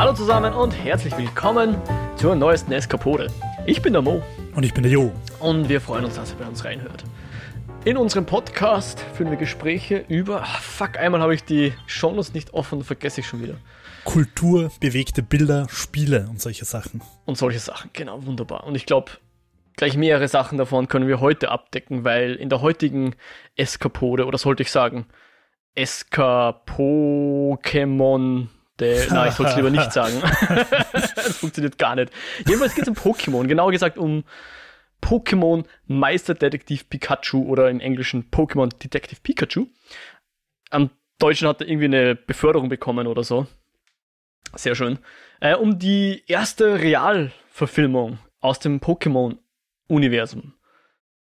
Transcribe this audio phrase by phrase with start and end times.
[0.00, 1.76] Hallo zusammen und herzlich willkommen
[2.16, 3.26] zur neuesten Eskapode.
[3.66, 4.22] Ich bin der Mo.
[4.54, 5.12] Und ich bin der Jo.
[5.40, 7.04] Und wir freuen uns, dass ihr bei uns reinhört.
[7.84, 10.40] In unserem Podcast führen wir Gespräche über.
[10.42, 13.56] Ach, fuck, einmal habe ich die Shownotes nicht offen, vergesse ich schon wieder.
[14.04, 17.02] Kultur, bewegte Bilder, Spiele und solche Sachen.
[17.26, 18.64] Und solche Sachen, genau, wunderbar.
[18.64, 19.12] Und ich glaube,
[19.76, 23.16] gleich mehrere Sachen davon können wir heute abdecken, weil in der heutigen
[23.54, 25.04] Eskapode, oder sollte ich sagen,
[25.74, 28.48] Eska-Pokémon
[29.10, 30.14] Nein, ich sollte es lieber nicht sagen.
[30.92, 32.12] das funktioniert gar nicht.
[32.46, 33.46] Jedenfalls geht es um Pokémon.
[33.46, 34.24] Genauer gesagt um
[35.02, 39.66] Pokémon Meisterdetektiv Pikachu oder im Englischen Pokémon Detective Pikachu.
[40.70, 43.46] Am Deutschen hat er irgendwie eine Beförderung bekommen oder so.
[44.54, 44.98] Sehr schön.
[45.40, 50.54] Äh, um die erste Realverfilmung aus dem Pokémon-Universum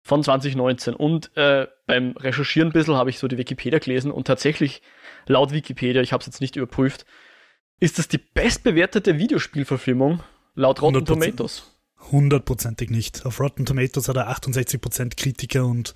[0.04, 0.94] von 2019.
[0.94, 4.82] Und äh, beim Recherchieren ein bisschen habe ich so die Wikipedia gelesen und tatsächlich
[5.26, 7.06] laut Wikipedia, ich habe es jetzt nicht überprüft,
[7.80, 10.22] ist das die bestbewertete Videospielverfilmung
[10.56, 11.72] laut Rotten 100%, Tomatoes?
[12.12, 13.26] Hundertprozentig nicht.
[13.26, 15.94] Auf Rotten Tomatoes hat er 68% Kritiker und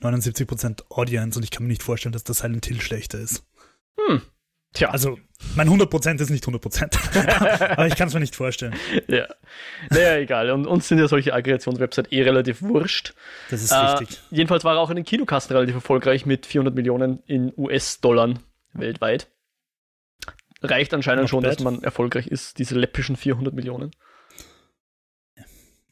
[0.00, 3.44] 79% Audience und ich kann mir nicht vorstellen, dass das Silent Hill schlechter ist.
[3.98, 4.22] Hm.
[4.72, 4.90] Tja.
[4.90, 5.18] Also,
[5.56, 7.72] mein 100% ist nicht 100%.
[7.72, 8.74] aber ich kann es mir nicht vorstellen.
[9.08, 9.26] Ja.
[9.90, 10.50] Naja, egal.
[10.50, 13.14] Und uns sind ja solche Aggregationswebsites eh relativ wurscht.
[13.50, 14.20] Das ist äh, richtig.
[14.30, 18.34] Jedenfalls war er auch in den Kinokasten relativ erfolgreich mit 400 Millionen in US-Dollar
[18.72, 19.28] weltweit
[20.62, 21.52] reicht anscheinend schon, bad.
[21.54, 23.90] dass man erfolgreich ist, diese läppischen 400 Millionen.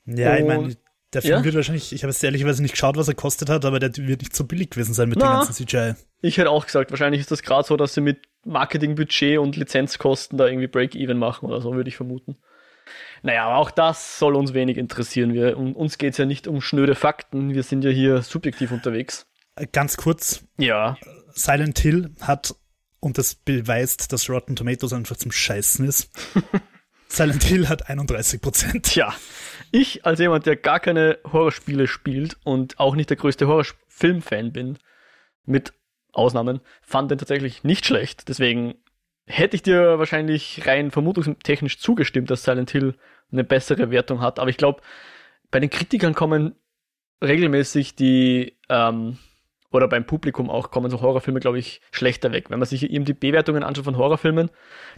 [0.07, 0.77] Ja, Und, ich meine,
[1.13, 1.45] der Film ja?
[1.45, 4.21] wird wahrscheinlich, ich habe jetzt ehrlicherweise nicht geschaut, was er kostet hat, aber der wird
[4.21, 5.95] nicht so billig gewesen sein mit Na, dem ganzen CGI.
[6.21, 10.37] Ich hätte auch gesagt, wahrscheinlich ist das gerade so, dass sie mit Marketingbudget und Lizenzkosten
[10.39, 12.37] da irgendwie Break-Even machen oder so, würde ich vermuten.
[13.23, 15.35] Naja, aber auch das soll uns wenig interessieren.
[15.35, 18.71] Wir, um, uns geht es ja nicht um schnöde Fakten, wir sind ja hier subjektiv
[18.71, 19.27] unterwegs.
[19.73, 20.45] Ganz kurz.
[20.57, 20.97] Ja.
[21.33, 22.55] Silent Hill hat
[23.01, 26.11] und das beweist, dass Rotten Tomatoes einfach zum Scheißen ist.
[27.09, 28.85] Silent Hill hat 31 Prozent.
[28.85, 29.15] Tja,
[29.71, 34.79] ich als jemand, der gar keine Horrorspiele spielt und auch nicht der größte Horrorfilm-Fan bin,
[35.45, 35.73] mit
[36.13, 38.29] Ausnahmen, fand den tatsächlich nicht schlecht.
[38.29, 38.75] Deswegen
[39.27, 42.95] hätte ich dir wahrscheinlich rein vermutungstechnisch zugestimmt, dass Silent Hill
[43.33, 44.39] eine bessere Wertung hat.
[44.39, 44.83] Aber ich glaube,
[45.51, 46.55] bei den Kritikern kommen
[47.23, 49.19] regelmäßig die ähm,
[49.71, 52.51] oder beim Publikum auch kommen so Horrorfilme, glaube ich, schlechter weg.
[52.51, 54.51] Wenn man sich eben die Bewertungen anschaut von Horrorfilmen,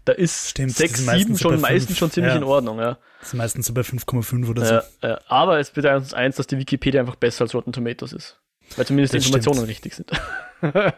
[0.05, 2.39] da ist Stimmt, 6, 7 schon so meistens schon ziemlich ja.
[2.39, 2.79] in Ordnung.
[2.79, 2.99] Ja.
[3.19, 4.75] Das ist meistens so bei 5,5 oder so.
[4.75, 5.21] Ja, ja.
[5.27, 8.41] Aber es bedeutet uns eins, dass die Wikipedia einfach besser als Rotten Tomatoes ist.
[8.77, 9.71] Weil zumindest das die Informationen stimmt.
[9.71, 10.13] richtig sind.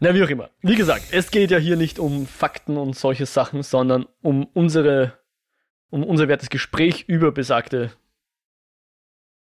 [0.00, 0.50] Na, wie auch immer.
[0.62, 5.16] Wie gesagt, es geht ja hier nicht um Fakten und solche Sachen, sondern um unsere,
[5.90, 7.92] um unser wertes Gespräch über besagte,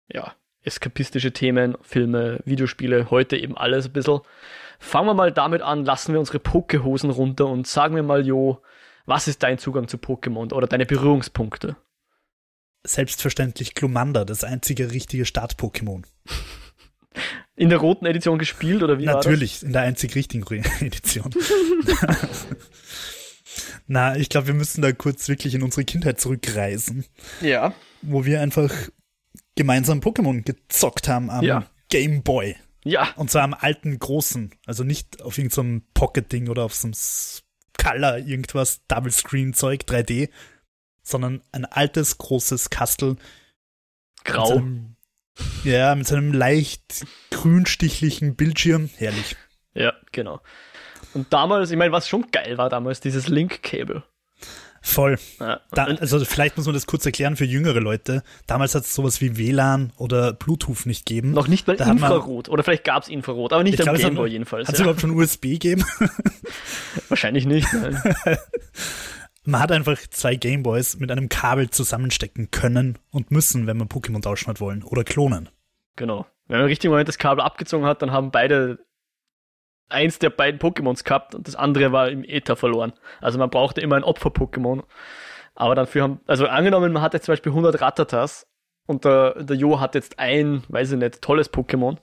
[0.09, 4.21] ja, eskapistische Themen, Filme, Videospiele, heute eben alles ein bisschen.
[4.79, 8.61] Fangen wir mal damit an, lassen wir unsere Pokehosen runter und sagen wir mal, Jo,
[9.07, 11.77] was ist dein Zugang zu Pokémon oder deine Berührungspunkte?
[12.87, 16.03] Selbstverständlich Glumanda, das einzige richtige Start-Pokémon.
[17.57, 20.45] In der roten Edition gespielt oder wie Natürlich, in der einzig richtigen
[20.81, 21.31] Edition.
[23.87, 27.05] Na, ich glaube, wir müssen da kurz wirklich in unsere Kindheit zurückreisen.
[27.41, 27.75] Ja.
[28.03, 28.73] Wo wir einfach
[29.57, 31.67] gemeinsam Pokémon gezockt haben am ja.
[31.89, 32.57] Game Boy.
[32.85, 33.13] Ja.
[33.17, 34.55] Und zwar am alten großen.
[34.67, 36.95] Also nicht auf irgendeinem so Pocket-Ding oder auf so einem
[37.83, 40.31] Color irgendwas, Double-Screen-Zeug, 3D,
[41.03, 43.17] sondern ein altes, großes Kastel.
[44.25, 44.43] Grau.
[44.43, 44.97] Mit seinem,
[45.65, 48.91] ja, mit seinem leicht grünstichlichen Bildschirm.
[48.97, 49.37] Herrlich.
[49.75, 50.41] Ja, genau.
[51.15, 54.05] Und damals, ich meine, was schon geil war damals, dieses Link-Cable.
[54.87, 55.19] Voll.
[55.41, 55.61] Ja.
[55.71, 58.23] Da, also vielleicht muss man das kurz erklären für jüngere Leute.
[58.47, 61.31] Damals hat es sowas wie WLAN oder Bluetooth nicht gegeben.
[61.31, 62.51] Noch nicht mal da Infrarot.
[62.51, 64.69] oder vielleicht gab es Infrarot, aber nicht am Gameboy jedenfalls.
[64.69, 64.85] Hat es ja.
[64.85, 65.85] überhaupt schon USB gegeben?
[67.09, 67.67] Wahrscheinlich nicht.
[69.45, 74.23] Man hat einfach zwei Gameboys mit einem Kabel zusammenstecken können und müssen, wenn man Pokémon
[74.23, 75.49] tauschen hat wollen oder klonen.
[75.97, 76.27] Genau.
[76.47, 78.79] Wenn man im richtigen Moment das Kabel abgezogen hat, dann haben beide
[79.95, 82.93] eins der beiden Pokémons gehabt und das andere war im Äther verloren.
[83.21, 84.83] Also man brauchte immer ein Opfer-Pokémon.
[85.55, 88.47] Aber dafür haben, also angenommen, man hat jetzt zum Beispiel 100 Ratatas
[88.87, 91.97] und der, der Jo hat jetzt ein, weiß ich nicht, tolles Pokémon.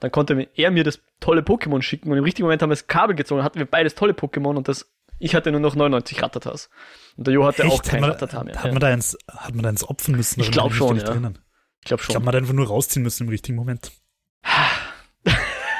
[0.00, 2.86] Dann konnte er mir das tolle Pokémon schicken und im richtigen Moment haben wir das
[2.86, 6.70] Kabel gezogen, hatten wir beides tolle Pokémon und das, ich hatte nur noch 99 Ratatas.
[7.16, 7.72] Und der Jo hatte Echt?
[7.72, 8.56] auch kein Ratata mehr.
[8.56, 8.72] Hat ja.
[8.72, 10.40] man da eins, hat man da eins opfen müssen?
[10.40, 11.04] Ich glaube schon, ja.
[11.04, 11.38] Drinnen?
[11.80, 12.12] Ich glaube schon.
[12.12, 13.92] Ich glaube, man hat einfach nur rausziehen müssen im richtigen Moment.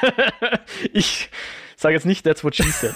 [0.93, 1.29] ich
[1.81, 2.93] sage jetzt nicht, that's what she said.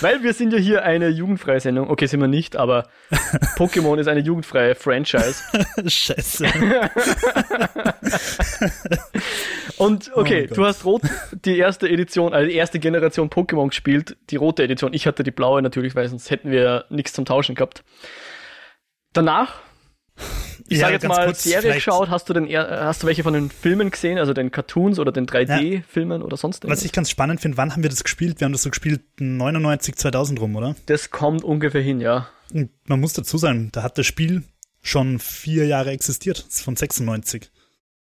[0.00, 1.90] Weil wir sind ja hier eine jugendfreie Sendung.
[1.90, 2.88] Okay, sind wir nicht, aber
[3.56, 5.42] Pokémon ist eine jugendfreie Franchise.
[5.86, 6.46] Scheiße.
[9.76, 10.56] Und Oh okay, Gott.
[10.56, 11.02] du hast rot
[11.44, 14.94] die erste Edition, also die erste Generation Pokémon gespielt, die rote Edition.
[14.94, 17.84] Ich hatte die blaue natürlich, weil sonst hätten wir nichts zum Tauschen gehabt.
[19.12, 19.60] Danach,
[20.68, 23.22] ich Ja, sage jetzt mal, kurz, Serie geschaut, hast du den, eher- hast du welche
[23.22, 26.84] von den Filmen gesehen, also den Cartoons oder den 3D-Filmen oder sonst Was irgendwas?
[26.84, 28.40] ich ganz spannend finde, wann haben wir das gespielt?
[28.40, 30.74] Wir haben das so gespielt 99, 2000 rum, oder?
[30.86, 32.28] Das kommt ungefähr hin, ja.
[32.52, 34.44] Und man muss dazu sagen, da hat das Spiel
[34.80, 36.38] schon vier Jahre existiert.
[36.46, 37.50] Das ist von 96.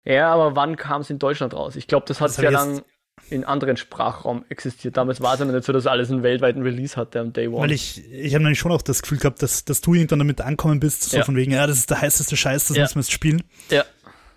[0.05, 1.77] Ja, aber wann kam es in Deutschland raus?
[1.77, 2.83] Ich glaube, das hat Das sehr lang
[3.31, 4.97] in anderen Sprachraum existiert.
[4.97, 7.49] Damals war es ja noch nicht so, dass alles einen weltweiten Release hatte am Day
[7.49, 7.63] One.
[7.63, 10.41] Weil ich, ich habe nämlich schon auch das Gefühl gehabt, dass, dass du irgendwann damit
[10.41, 11.25] ankommen bist, so Ja.
[11.25, 12.83] von wegen, ja, das ist der heißeste Scheiß, das Ja.
[12.85, 13.43] müssen wir jetzt spielen.
[13.71, 13.85] Ja.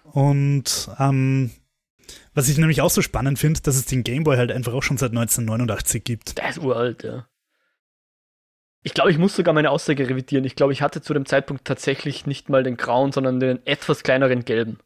[0.04, 1.52] Und ähm,
[2.34, 4.98] was ich nämlich auch so spannend finde, dass es den Gameboy halt einfach auch schon
[4.98, 6.38] seit 1989 gibt.
[6.38, 7.28] Der ist uralt, ja.
[8.86, 10.44] Ich glaube, ich muss sogar meine Aussage revidieren.
[10.44, 14.04] Ich glaube, ich hatte zu dem Zeitpunkt tatsächlich nicht mal den grauen, sondern den etwas
[14.04, 14.80] kleineren gelben.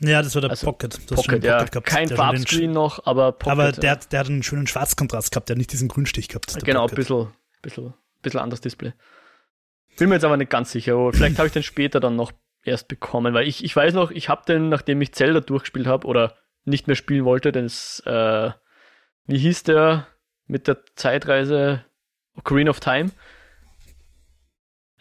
[0.00, 0.94] Ja, das war der Also, Pocket.
[0.94, 1.62] Schon Pocket, ja.
[1.64, 3.52] gehabt, Kein der Farbscreen noch, aber Pocket.
[3.52, 3.72] Aber ja.
[3.72, 6.54] der, der hat einen schönen Schwarzkontrast gehabt, der hat nicht diesen Grünstich gehabt.
[6.54, 7.28] der genau, ein bisschen,
[7.62, 8.92] bisschen, bisschen anderes Display.
[9.98, 10.94] Bin mir jetzt aber nicht ganz sicher.
[10.94, 12.32] aber Vielleicht habe ich den später dann noch
[12.64, 16.06] erst bekommen, weil ich, ich weiß noch, ich habe den, nachdem ich Zelda durchgespielt habe
[16.06, 18.50] oder nicht mehr spielen wollte, denn es, äh,
[19.26, 20.06] wie hieß der
[20.46, 21.84] mit der Zeitreise
[22.36, 23.10] Ocarina of Time?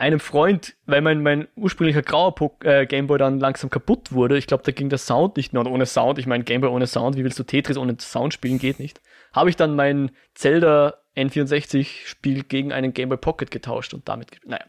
[0.01, 4.47] Einem Freund, weil mein, mein ursprünglicher grauer Po- äh, Gameboy dann langsam kaputt wurde, ich
[4.47, 7.15] glaube, da ging der Sound nicht mehr und ohne Sound, ich meine Gameboy ohne Sound,
[7.17, 8.99] wie willst du Tetris ohne Sound spielen, geht nicht
[9.33, 14.27] habe ich dann mein Zelda N64-Spiel gegen einen Game Boy Pocket getauscht und damit.
[14.45, 14.63] Naja.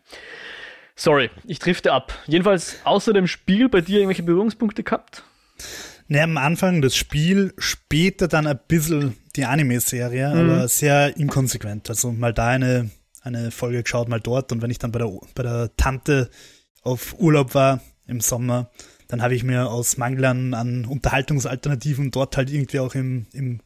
[0.94, 2.12] Sorry, ich drifte ab.
[2.26, 5.24] Jedenfalls außer dem Spiel bei dir irgendwelche Berührungspunkte gehabt?
[6.08, 10.50] Ne, am Anfang das Spiel, später dann ein bisschen die Anime-Serie, Mhm.
[10.50, 11.88] aber sehr inkonsequent.
[11.88, 12.90] Also mal da eine,
[13.22, 14.52] eine Folge geschaut, mal dort.
[14.52, 16.30] Und wenn ich dann bei der, bei der Tante
[16.82, 18.70] auf Urlaub war im Sommer,
[19.08, 23.60] dann habe ich mir aus Mangel an, an Unterhaltungsalternativen dort halt irgendwie auch im, im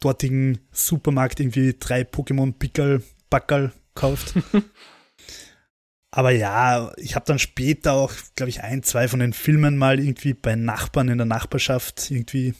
[0.00, 4.34] dortigen Supermarkt irgendwie drei Pokémon Pickel, Backerl gekauft.
[6.14, 9.98] Aber ja, ich habe dann später auch, glaube ich, ein, zwei von den Filmen mal
[9.98, 12.54] irgendwie bei Nachbarn in der Nachbarschaft irgendwie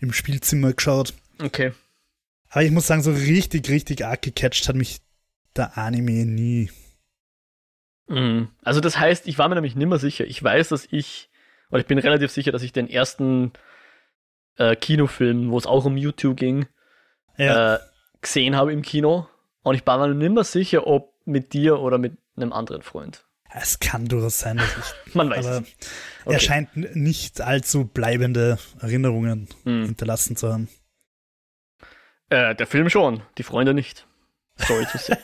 [0.00, 1.14] im Spielzimmer geschaut.
[1.40, 1.72] Okay.
[2.50, 5.00] Aber ich muss sagen, so richtig, richtig arg gecatcht hat mich
[5.56, 6.70] der Anime nie.
[8.08, 8.48] Mhm.
[8.62, 10.24] Also das heißt, ich war mir nämlich nimmer sicher.
[10.24, 11.30] Ich weiß, dass ich,
[11.70, 13.52] oder ich bin relativ sicher, dass ich den ersten
[14.56, 16.66] äh, Kinofilm, wo es auch um Mewtwo ging,
[17.36, 17.78] Ja, äh,
[18.20, 19.28] gesehen habe im Kino.
[19.62, 23.26] Und ich war mir nimmer sicher, ob mit dir oder mit einem anderen Freund.
[23.52, 25.74] es kann durchaus sein, dass ich, Man weiß aber es.
[26.24, 26.34] Okay.
[26.34, 29.84] er scheint nicht allzu bleibende Erinnerungen Mhm.
[29.84, 30.68] hinterlassen zu haben.
[32.30, 34.06] Äh, der Film schon, die Freunde nicht.
[34.66, 35.16] Sorry to say.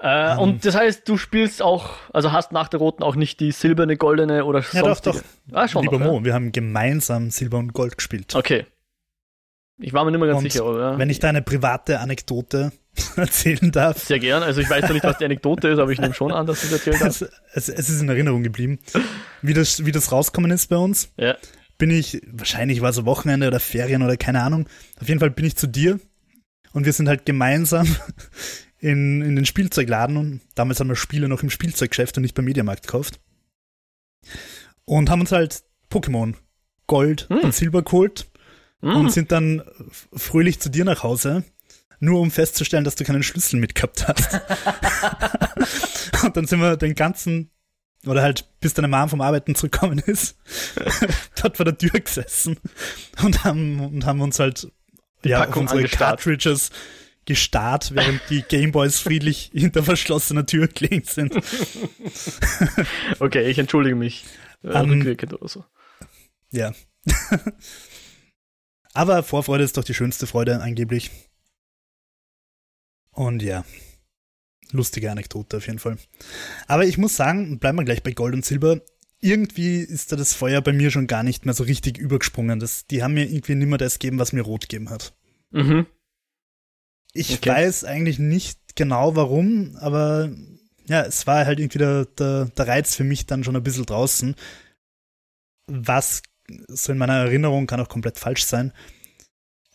[0.00, 0.38] äh, Ähm.
[0.38, 3.96] und das heißt, du spielst auch, also hast nach der roten auch nicht die silberne,
[3.96, 5.24] goldene oder Ja, doch, sonstige?
[5.52, 8.32] Ah, schon Lieber noch, Mo, wir haben gemeinsam Silber und Gold gespielt.
[8.32, 8.38] ja?
[8.38, 8.66] Okay.
[9.78, 10.98] Ich war mir nicht mehr ganz Und sicher, oder?
[10.98, 12.70] Wenn ich da eine private Anekdote
[13.16, 14.42] erzählen darf, Sehr gern.
[14.44, 16.60] Also ich weiß zwar nicht, was die Anekdote ist, aber ich nehme schon an, dass
[16.60, 17.22] du es erzählt hast.
[17.54, 18.78] es, es, es ist in Erinnerung geblieben,
[19.42, 21.10] wie das, wie das rauskommen ist bei uns.
[21.16, 21.36] Ja.
[21.76, 24.68] Bin ich, wahrscheinlich war es Wochenende oder Ferien oder keine Ahnung.
[25.00, 25.98] Auf jeden Fall bin ich zu dir
[26.74, 27.86] und wir sind halt gemeinsam
[28.78, 32.44] in, in den Spielzeugladen und damals haben wir Spiele noch im Spielzeuggeschäft und nicht beim
[32.44, 33.18] Mediamarkt gekauft.
[34.84, 36.34] Und haben uns halt Pokémon
[36.86, 37.38] Gold Hm.
[37.38, 38.30] und Silber geholt
[38.82, 38.96] Mhm.
[38.96, 39.62] und sind dann
[40.12, 41.44] fröhlich zu dir nach Hause,
[42.00, 44.34] nur um festzustellen, dass du keinen Schlüssel mitgehabt hast.
[46.24, 47.50] und dann sind wir den ganzen,
[48.06, 50.36] oder halt bis deine Mom vom Arbeiten zurückgekommen ist,
[51.40, 52.58] dort vor der Tür gesessen
[53.22, 54.70] und haben, und haben uns halt
[55.24, 56.18] ja, auf Packung unsere angestarrt.
[56.20, 56.70] Cartridges
[57.26, 61.34] gestarrt, während die Gameboys friedlich hinter verschlossener Tür gelegen sind.
[63.18, 64.24] Okay, ich entschuldige mich.
[64.62, 65.64] Äh, Ähm, rückwirkend oder so.
[66.50, 66.72] Ja.
[68.92, 71.10] Aber Vorfreude ist doch die schönste Freude, angeblich.
[73.10, 73.64] Und ja,
[74.72, 75.96] lustige Anekdote auf jeden Fall.
[76.66, 78.80] Aber ich muss sagen, bleiben wir gleich bei Gold und Silber.
[79.24, 82.60] Irgendwie ist da das Feuer bei mir schon gar nicht mehr so richtig übergesprungen.
[82.60, 85.14] Das, die haben mir irgendwie nimmer das gegeben, was mir Rot gegeben hat.
[85.50, 85.86] Mhm.
[87.14, 87.48] Ich Okay.
[87.48, 90.30] weiß eigentlich nicht genau warum, aber
[90.88, 93.86] ja, es war halt irgendwie der, der, der Reiz für mich dann schon ein bisschen
[93.86, 94.34] draußen.
[95.68, 96.22] Was
[96.68, 98.74] so in meiner Erinnerung kann auch komplett falsch sein.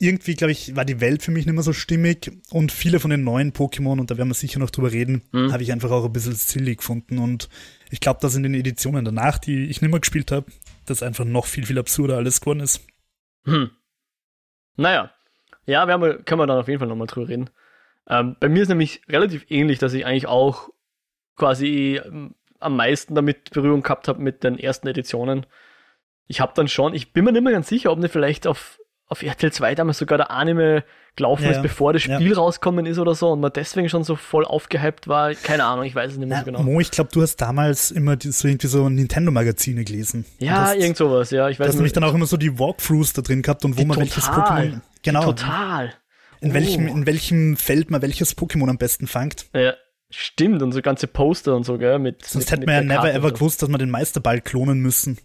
[0.01, 3.11] Irgendwie, glaube ich, war die Welt für mich nicht mehr so stimmig und viele von
[3.11, 5.51] den neuen Pokémon, und da werden wir sicher noch drüber reden, Mhm.
[5.51, 7.19] habe ich einfach auch ein bisschen silly gefunden.
[7.19, 7.49] Und
[7.91, 10.45] ich glaube, dass in den Editionen danach, die ich nicht mehr gespielt habe,
[10.85, 12.81] das einfach noch viel, viel absurder alles geworden ist.
[13.43, 13.71] Hm.
[14.77, 15.11] Naja.
[15.65, 17.49] Ja, wir haben, können wir dann auf jeden Fall nochmal drüber reden.
[18.07, 20.69] Ähm, bei mir ist nämlich relativ ähnlich, dass ich eigentlich auch
[21.35, 25.45] quasi ähm, am meisten damit Berührung gehabt habe mit den ersten Editionen.
[26.27, 28.78] ich habe dann schon, ich bin mir nicht mehr ganz sicher, ob nicht vielleicht auf,
[29.09, 30.83] auf RTL 2 damals sogar der Anime
[31.15, 31.61] gelaufen Ja, ist, ja.
[31.63, 32.15] bevor das Ja.
[32.15, 35.33] Spiel rauskommen ist oder so und man deswegen schon so voll aufgehypt war.
[35.33, 36.63] Keine Ahnung, ich weiß es nicht mehr Na, so genau.
[36.63, 40.25] Mo, ich glaube, du hast damals immer die, so irgendwie so Nintendo-Magazine gelesen.
[40.37, 41.49] Ja, hast, irgend sowas, ja.
[41.49, 43.75] Ich Du weiß hast nämlich dann auch immer so die Walkthroughs da drin gehabt und
[43.75, 44.67] wo Die man welches total.
[44.67, 44.81] Pokémon.
[45.03, 45.23] Genau.
[45.25, 45.93] Total.
[46.41, 46.53] In, Oh.
[46.53, 49.47] welchem, in welchem Feld man welches Pokémon am besten fangt.
[49.53, 49.73] Ja,
[50.09, 50.61] stimmt.
[50.61, 51.99] Und so ganze Poster und so, gell?
[51.99, 55.17] Mit, Sonst mit, hätte man ja never ever gewusst, dass man den Meisterball klonen müssen.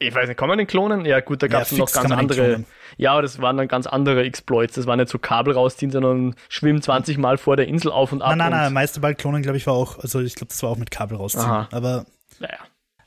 [0.00, 1.04] Ich weiß nicht, kann man den klonen?
[1.04, 2.64] Ja, gut, da Ja, gab es noch fix ganz andere.
[2.98, 4.74] Ja, aber das waren dann ganz andere Exploits.
[4.74, 8.22] Das war nicht so Kabel rausziehen, sondern schwimmen 20 Mal vor der Insel auf und
[8.22, 8.28] ab.
[8.36, 10.76] Nein, nein, nein, Meisterball klonen, glaube ich, war auch, also ich glaube, das war auch
[10.76, 11.44] mit Kabel rausziehen.
[11.44, 11.68] Aha.
[11.72, 12.06] Aber,
[12.38, 12.58] Naja,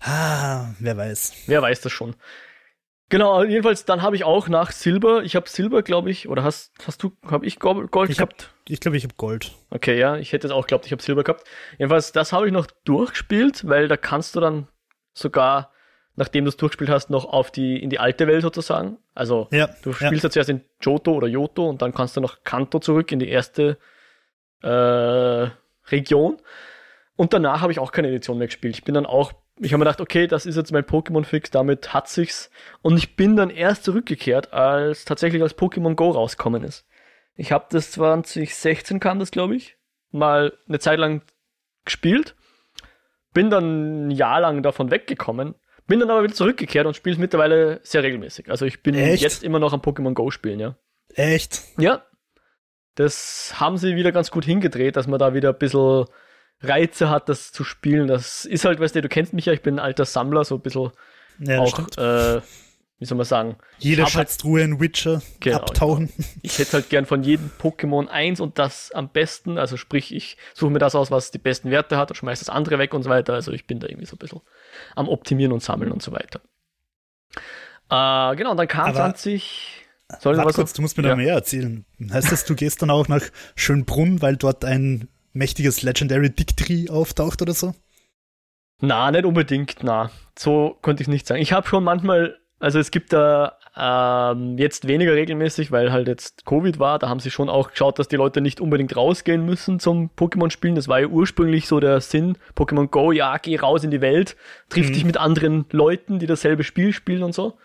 [0.01, 1.33] ah, wer weiß.
[1.48, 2.15] wer weiß das schon.
[3.07, 6.71] Genau, jedenfalls, dann habe ich auch nach Silber, ich habe Silber, glaube ich, oder hast,
[6.86, 8.53] hast du, habe ich Gold Ich hab- gehabt?
[8.69, 9.53] Ich glaube, ich habe Gold.
[9.69, 11.43] Okay, ja, ich hätte es auch geglaubt, ich habe Silber gehabt.
[11.77, 14.67] Jedenfalls, das habe ich noch durchgespielt, weil da kannst du dann
[15.13, 15.71] sogar,
[16.15, 18.98] nachdem du es durchgespielt hast, noch auf die, in die alte Welt sozusagen.
[19.13, 22.44] Also, Ja, du spielst ja zuerst in Johto oder Yoto und dann kannst du nach
[22.44, 23.77] Kanto zurück in die erste
[24.62, 25.48] äh,
[25.91, 26.38] Region.
[27.15, 28.75] Und danach habe ich auch keine Edition mehr gespielt.
[28.75, 31.94] Ich bin dann auch, ich habe mir gedacht, okay, das ist jetzt mein Pokémon-Fix, damit
[31.94, 32.50] hat sich's.
[32.82, 36.88] Und ich bin dann erst zurückgekehrt, als tatsächlich als Pokémon Go rauskommen ist.
[37.36, 39.77] Ich habe das 2016 kam das, glaube ich,
[40.12, 41.22] mal eine Zeit lang
[41.86, 42.36] gespielt.
[43.34, 45.56] Bin dann ein Jahr lang davon weggekommen.
[45.88, 48.50] Bin dann aber wieder zurückgekehrt und spiele es mittlerweile sehr regelmäßig.
[48.50, 49.22] Also ich bin Echt?
[49.22, 50.76] jetzt immer noch am Pokémon Go spielen, ja.
[51.14, 51.62] Echt?
[51.78, 52.06] Ja.
[52.96, 56.06] Das haben sie wieder ganz gut hingedreht, dass man da wieder ein bisschen
[56.62, 58.08] Reize hat, das zu spielen.
[58.08, 60.56] Das ist halt, weißt du, du kennst mich ja, ich bin ein alter Sammler, so
[60.56, 60.92] ein bisschen
[61.40, 62.42] Ja, auch, äh,
[63.01, 66.13] wie soll man sagen, Jede hab halt- Schatztruhe in Witcher Genau, abtauchen.
[66.43, 69.58] ich hätte halt gern von jedem Pokémon eins und das am besten.
[69.58, 72.50] Also sprich, ich suche mir das aus, was die besten Werte hat und schmeiße das
[72.53, 73.34] andere weg und so weiter.
[73.34, 74.41] Also ich bin da irgendwie so ein bisschen
[74.96, 76.41] am Optimieren und Sammeln und so weiter.
[77.89, 79.77] Äh, genau, und dann kam Aber- 20.
[80.20, 81.10] Soll Warte was kurz, du musst mir ja.
[81.12, 81.86] da mehr erzählen.
[82.12, 83.24] Heißt das, du gehst dann auch nach
[83.55, 87.74] Schönbrunn, weil dort ein mächtiges Legendary Dick-Tree auftaucht oder so?
[88.81, 90.12] Na, nicht unbedingt, na.
[90.38, 91.41] So konnte ich nicht sagen.
[91.41, 96.46] Ich habe schon manchmal, also es gibt da ähm, jetzt weniger regelmäßig, weil halt jetzt
[96.46, 99.80] Covid war, da haben sie schon auch geschaut, dass die Leute nicht unbedingt rausgehen müssen
[99.80, 100.75] zum Pokémon-Spielen.
[100.75, 102.38] Das war ja ursprünglich so der Sinn.
[102.56, 104.36] Pokémon Go, ja, geh raus in die Welt,
[104.70, 104.94] triff Mhm.
[104.94, 107.58] dich mit anderen Leuten, die dasselbe Spiel spielen und so.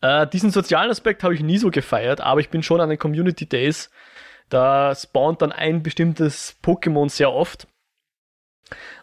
[0.00, 2.98] Äh, diesen sozialen Aspekt habe ich nie so gefeiert, aber ich bin schon an den
[2.98, 3.90] Community Days.
[4.48, 7.66] Da spawnt dann ein bestimmtes Pokémon sehr oft.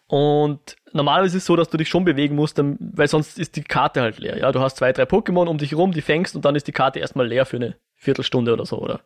[0.08, 3.64] Und normalerweise ist es so, dass du dich schon bewegen musst, weil sonst ist die
[3.64, 4.38] Karte halt leer.
[4.38, 6.72] Ja, du hast zwei, drei Pokémon um dich rum, die fängst und dann ist die
[6.72, 9.02] Karte erstmal leer für eine Viertelstunde oder so, oder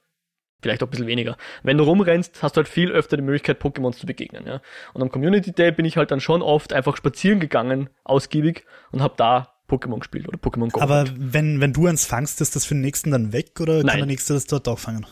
[0.61, 1.37] vielleicht auch ein bisschen weniger.
[1.63, 4.45] Wenn du rumrennst, hast du halt viel öfter die Möglichkeit, Pokémons zu begegnen.
[4.47, 4.61] Ja.
[4.93, 9.01] Und am Community Day bin ich halt dann schon oft einfach spazieren gegangen, ausgiebig, und
[9.01, 10.81] habe da Pokémon gespielt oder Pokémon Go.
[10.81, 13.87] Aber wenn, wenn du eins fangst, ist das für den nächsten dann weg oder kann
[13.87, 13.97] Nein.
[13.97, 15.05] der nächste das dort auch fangen?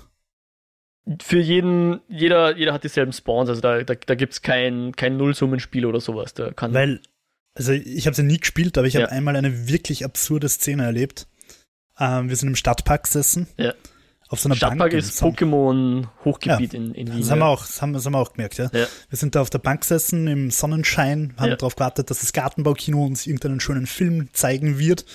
[1.21, 5.85] Für jeden, jeder, jeder hat dieselben Spawns, also da, da, da gibt's kein, kein Nullsummenspiel
[5.85, 6.33] oder sowas.
[6.33, 7.01] Da kann Weil,
[7.53, 9.01] also ich habe ja nie gespielt, aber ich Ja.
[9.03, 11.27] habe einmal eine wirklich absurde Szene erlebt.
[11.99, 13.47] Ähm, wir sind im Stadtpark gesessen.
[13.57, 13.73] Ja.
[14.27, 14.93] Auf so einer Stadtpark Bank.
[14.93, 17.19] ist Pokémon-Hochgebiet in, in Wien.
[17.21, 17.51] Das haben, wir ja.
[17.51, 18.69] auch, das, haben, das haben wir auch gemerkt, ja.
[18.73, 18.87] Ja.
[19.09, 21.55] Wir sind da auf der Bank gesessen im Sonnenschein, haben Ja.
[21.55, 25.05] darauf gewartet, dass das Gartenbaukino uns irgendeinen schönen Film zeigen wird.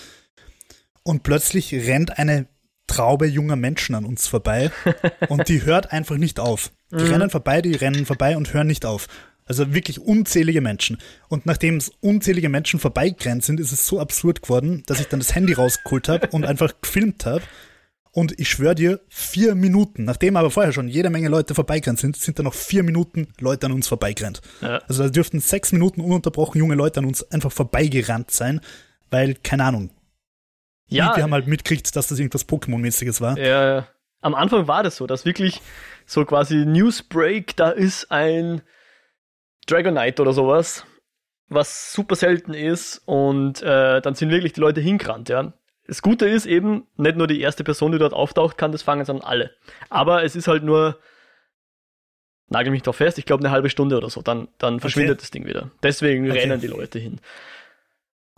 [1.02, 2.46] Und plötzlich rennt eine
[2.90, 4.70] Traube junger Menschen an uns vorbei
[5.28, 6.70] und die hört einfach nicht auf.
[6.90, 7.10] Die Mhm.
[7.10, 9.06] rennen vorbei, die rennen vorbei und hören nicht auf.
[9.46, 10.98] Also wirklich unzählige Menschen.
[11.28, 15.20] Und nachdem es unzählige Menschen vorbeigerannt sind, ist es so absurd geworden, dass ich dann
[15.20, 17.42] das Handy rausgeholt habe und einfach gefilmt habe.
[18.12, 22.16] Und ich schwöre dir, vier Minuten, nachdem aber vorher schon jede Menge Leute vorbeigerannt sind,
[22.16, 24.40] sind da noch vier Minuten Leute an uns vorbeigerannt.
[24.60, 24.78] Ja.
[24.88, 28.60] Also da dürften sechs Minuten ununterbrochen junge Leute an uns einfach vorbeigerannt sein,
[29.10, 29.90] weil, keine Ahnung,
[30.90, 33.38] Ja, wir haben halt mitgekriegt, dass das irgendwas Pokémon-mäßiges war.
[33.38, 33.86] Ja,
[34.20, 35.60] am Anfang war das so, dass wirklich
[36.04, 38.62] so quasi Newsbreak, da ist ein
[39.66, 40.84] Dragonite oder sowas,
[41.48, 45.52] was super selten ist und äh, dann sind wirklich die Leute hingerannt, ja.
[45.86, 49.04] Das Gute ist eben, nicht nur die erste Person, die dort auftaucht, kann das fangen,
[49.04, 49.50] sondern alle.
[49.88, 50.98] Aber es ist halt nur,
[52.48, 55.30] nagel mich doch fest, ich glaube eine halbe Stunde oder so, dann, dann verschwindet das
[55.30, 55.70] Ding wieder.
[55.82, 56.40] Deswegen Okay.
[56.40, 57.20] rennen die Leute hin.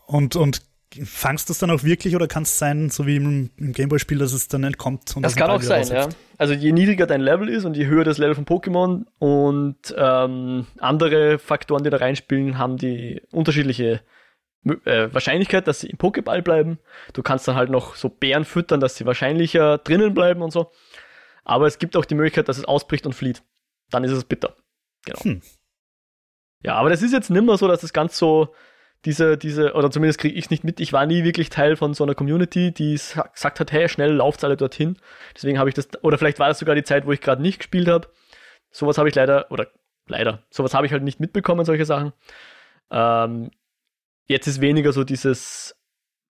[0.06, 0.62] Und, und
[1.04, 4.18] fangst du es dann auch wirklich oder kann es sein, so wie im, im Gameboy-Spiel,
[4.18, 5.16] dass es dann entkommt?
[5.16, 6.08] Und Das kann auch sein, ja.
[6.38, 10.66] Also je niedriger dein Level ist und je höher das Level von Pokémon und ähm,
[10.78, 14.00] andere Faktoren, die da reinspielen, haben die unterschiedliche
[14.64, 16.78] äh, Wahrscheinlichkeit, dass sie im Pokéball bleiben.
[17.12, 20.70] Du kannst dann halt noch so Bären füttern, dass sie wahrscheinlicher drinnen bleiben und so.
[21.44, 23.42] Aber es gibt auch die Möglichkeit, dass es ausbricht und flieht.
[23.90, 24.56] Dann ist es bitter.
[25.04, 25.20] Genau.
[25.20, 25.42] Hm.
[26.62, 28.54] Ja, aber das ist jetzt nimmer so, dass das ganz so
[29.04, 30.78] diese, diese, oder zumindest kriege ich es nicht mit.
[30.78, 34.44] Ich war nie wirklich Teil von so einer Community, die gesagt hat, hey, schnell lauft
[34.44, 34.97] alle dorthin.
[35.35, 37.59] Deswegen habe ich das, oder vielleicht war das sogar die Zeit, wo ich gerade nicht
[37.59, 38.09] gespielt habe.
[38.71, 39.66] Sowas habe ich leider, oder
[40.06, 42.12] leider, sowas habe ich halt nicht mitbekommen, solche Sachen.
[42.90, 43.50] Ähm,
[44.26, 45.76] jetzt ist weniger so dieses,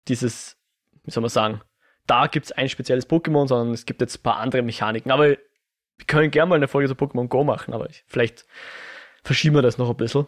[0.07, 0.57] dieses,
[1.03, 1.61] wie soll man sagen,
[2.07, 5.11] da gibt es ein spezielles Pokémon, sondern es gibt jetzt ein paar andere Mechaniken.
[5.11, 8.47] Aber wir können gerne mal eine Folge zu Pokémon Go machen, aber ich, vielleicht
[9.23, 10.27] verschieben wir das noch ein bisschen.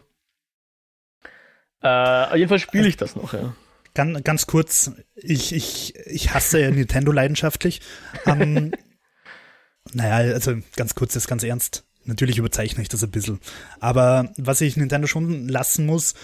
[1.83, 3.53] Äh, auf jeden Fall spiele ich das noch, ja.
[3.93, 7.81] Ganz, ganz kurz, ich, ich, ich hasse ja Nintendo leidenschaftlich.
[8.25, 8.73] Ähm,
[9.93, 11.85] naja, also ganz kurz, das ist ganz ernst.
[12.05, 13.39] Natürlich überzeichne ich das ein bisschen.
[13.79, 16.15] Aber was ich Nintendo schon lassen muss,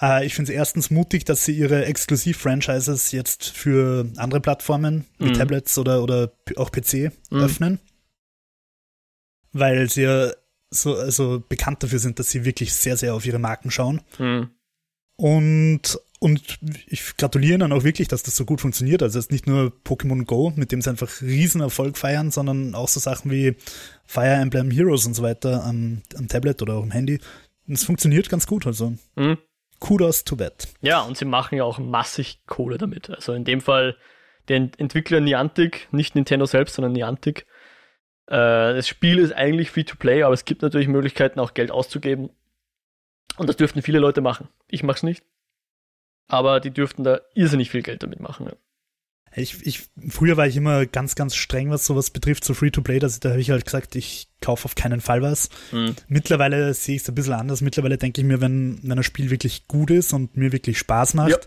[0.00, 5.30] äh, ich finde es erstens mutig, dass sie ihre Exklusiv-Franchises jetzt für andere Plattformen wie
[5.30, 5.34] mhm.
[5.34, 7.40] Tablets oder, oder auch PC mhm.
[7.40, 7.80] öffnen.
[9.52, 10.32] Weil sie ja
[10.70, 14.02] so also bekannt dafür sind, dass sie wirklich sehr, sehr auf ihre Marken schauen.
[14.18, 14.50] Mhm.
[15.20, 19.02] Und, und ich gratuliere dann auch wirklich, dass das so gut funktioniert.
[19.02, 22.88] Also es ist nicht nur Pokémon Go, mit dem sie einfach Riesenerfolg feiern, sondern auch
[22.88, 23.56] so Sachen wie
[24.06, 27.20] Fire Emblem Heroes und so weiter am, am Tablet oder auch am Handy.
[27.66, 28.66] Es funktioniert ganz gut.
[28.66, 29.38] Also mhm.
[29.80, 30.68] Kudos to that.
[30.80, 33.10] Ja, und sie machen ja auch massig Kohle damit.
[33.10, 33.96] Also in dem Fall
[34.46, 37.46] der Entwickler Niantic, nicht Nintendo selbst, sondern Niantic.
[38.26, 41.70] Äh, das Spiel ist eigentlich free to play, aber es gibt natürlich Möglichkeiten, auch Geld
[41.70, 42.30] auszugeben.
[43.36, 44.48] Und das dürften viele Leute machen.
[44.68, 45.24] Ich mach's nicht.
[46.26, 48.46] Aber die dürften da irrsinnig viel Geld damit machen.
[48.46, 48.52] Ja.
[49.34, 52.98] Ich, ich, früher war ich immer ganz, ganz streng, was sowas betrifft, so Free-to-Play.
[52.98, 55.48] Da habe ich halt gesagt, ich kaufe auf keinen Fall was.
[55.70, 55.94] Mhm.
[56.08, 57.60] Mittlerweile sehe ich es ein bisschen anders.
[57.60, 61.14] Mittlerweile denke ich mir, wenn, wenn ein Spiel wirklich gut ist und mir wirklich Spaß
[61.14, 61.38] macht, ja.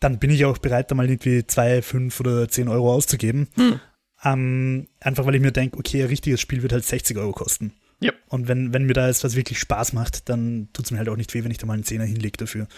[0.00, 3.48] dann bin ich auch bereit, da mal irgendwie zwei, fünf oder zehn Euro auszugeben.
[3.56, 3.80] Mhm.
[4.24, 7.72] Ähm, einfach weil ich mir denke, okay, ein richtiges Spiel wird halt 60 Euro kosten.
[8.00, 8.12] Ja.
[8.28, 11.08] Und wenn, wenn mir da jetzt was wirklich Spaß macht, dann tut es mir halt
[11.08, 12.68] auch nicht weh, wenn ich da mal einen Zehner hinlege dafür.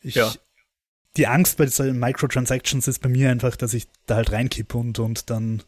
[0.00, 0.32] Ich, ja.
[1.16, 4.98] Die Angst bei diesen Microtransactions ist bei mir einfach, dass ich da halt reinkippe und,
[4.98, 5.62] und dann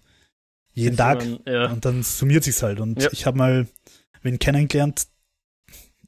[0.73, 1.71] jeden das Tag man, ja.
[1.71, 2.81] und dann summiert sich's halt.
[2.81, 3.09] Und ja.
[3.13, 3.67] ich habe mal
[4.23, 5.09] wen kennengelernt,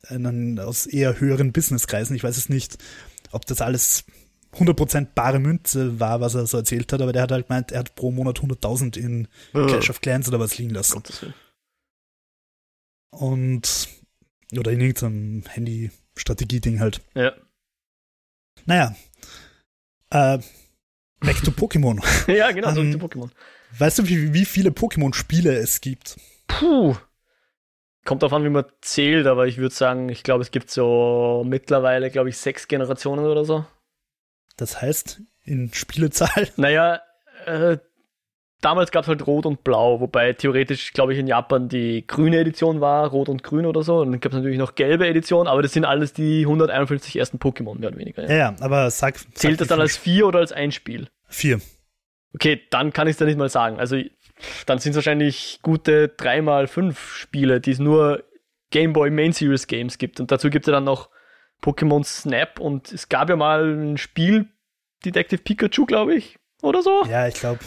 [0.07, 2.79] einen aus eher höheren Businesskreisen, ich weiß es nicht,
[3.33, 4.05] ob das alles
[4.55, 7.81] 100% bare Münze war, was er so erzählt hat, aber der hat halt gemeint, er
[7.81, 10.95] hat pro Monat 100.000 in Clash of Clans oder was liegen lassen.
[10.95, 11.35] Gottes Willen.
[13.11, 13.89] Und,
[14.57, 17.01] oder in irgendeinem Handy-Strategie-Ding halt.
[17.15, 17.33] Ja.
[18.67, 18.95] Naja.
[20.11, 20.39] Äh,
[21.21, 22.03] back to Pokémon.
[22.33, 23.31] ja, genau, um, back to Pokémon.
[23.79, 26.17] Weißt du, wie, wie viele Pokémon-Spiele es gibt?
[26.47, 26.97] Puh.
[28.05, 31.45] Kommt darauf an, wie man zählt, aber ich würde sagen, ich glaube, es gibt so
[31.47, 33.65] mittlerweile, glaube ich, sechs Generationen oder so.
[34.57, 36.49] Das heißt, in Spielezahl?
[36.57, 37.01] Naja,
[37.47, 37.79] äh,
[38.61, 42.39] damals gab es halt Rot und Blau, wobei theoretisch, glaube ich, in Japan die grüne
[42.39, 44.01] Edition war, Rot und Grün oder so.
[44.01, 47.39] Und dann gab es natürlich noch gelbe Edition, aber das sind alles die 151 ersten
[47.39, 48.29] Pokémon, mehr oder weniger.
[48.29, 49.19] Ja, ja, aber sag.
[49.19, 51.09] sag Zählt das dann als vier oder als ein Spiel?
[51.29, 51.61] Vier.
[52.35, 53.79] Okay, dann kann ich es da nicht mal sagen.
[53.79, 54.01] Also,
[54.67, 58.25] dann sind es wahrscheinlich gute drei mal fünf Spiele, die es nur
[58.71, 60.21] Game Boy Main Series Games gibt.
[60.21, 61.11] Und dazu gibt es ja dann noch
[61.63, 64.47] Pokémon Snap und es gab ja mal ein Spiel,
[65.05, 67.05] Detective Pikachu, glaube ich, oder so.
[67.09, 67.61] Ja, ich glaube.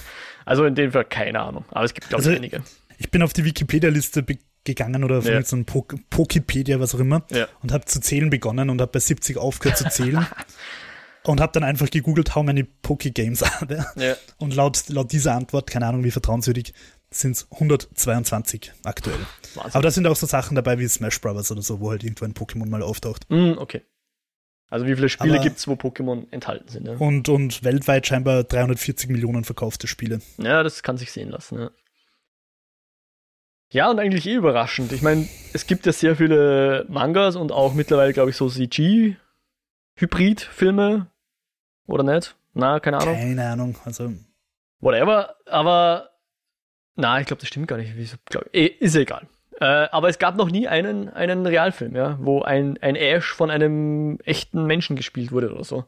[0.45, 1.65] Also in dem Fall keine Ahnung.
[1.69, 2.63] Aber es gibt, glaube ich, also, einige.
[2.97, 4.25] Ich bin auf die Wikipedia-Liste
[4.63, 5.41] gegangen oder auf ja.
[5.43, 7.47] so ein Pokipedia, was auch immer, ja.
[7.61, 10.25] und habe zu zählen begonnen und habe bei 70 aufgehört zu zählen.
[11.23, 13.85] und habe dann einfach gegoogelt, how many Poke-Games are there?
[13.95, 14.15] Ja.
[14.37, 16.73] Und laut, laut dieser Antwort, keine Ahnung wie vertrauenswürdig,
[17.11, 19.17] sind es 122 aktuell.
[19.53, 19.73] Wahnsinn.
[19.73, 22.25] Aber da sind auch so Sachen dabei wie Smash Brothers oder so, wo halt irgendwo
[22.25, 23.29] ein Pokémon mal auftaucht.
[23.29, 23.83] Mm, okay.
[24.73, 26.87] Also wie viele Spiele gibt es, wo Pokémon enthalten sind?
[26.87, 26.95] Ja?
[26.97, 30.19] Und, und weltweit scheinbar 340 Millionen verkaufte Spiele.
[30.39, 31.59] Ja, das kann sich sehen lassen.
[31.59, 31.69] Ja,
[33.69, 34.91] ja und eigentlich eh überraschend.
[34.91, 41.05] Ich meine, es gibt ja sehr viele Mangas und auch mittlerweile, glaube ich, so CG-Hybrid-Filme.
[41.85, 42.35] Oder nicht?
[42.55, 43.13] Na, keine Ahnung.
[43.13, 43.77] Keine Ahnung.
[43.85, 44.11] Also.
[44.79, 45.35] Whatever.
[45.45, 46.09] Aber.
[46.95, 47.95] Na, ich glaube, das stimmt gar nicht.
[47.95, 49.27] Wieso, glaub, eh, ist egal.
[49.59, 53.51] Äh, aber es gab noch nie einen, einen Realfilm, ja, wo ein, ein Ash von
[53.51, 55.85] einem echten Menschen gespielt wurde oder so.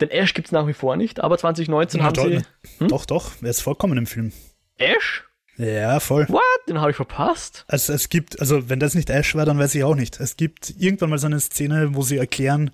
[0.00, 2.40] Den Ash gibt es nach wie vor nicht, aber 2019 ja, haben doch, sie.
[2.78, 2.88] Hm?
[2.88, 4.32] Doch, doch, er ist vollkommen im Film.
[4.78, 5.24] Ash?
[5.56, 6.28] Ja, voll.
[6.28, 6.42] What?
[6.68, 7.64] Den habe ich verpasst.
[7.66, 10.20] Also es gibt, also wenn das nicht Ash war, dann weiß ich auch nicht.
[10.20, 12.70] Es gibt irgendwann mal so eine Szene, wo sie erklären,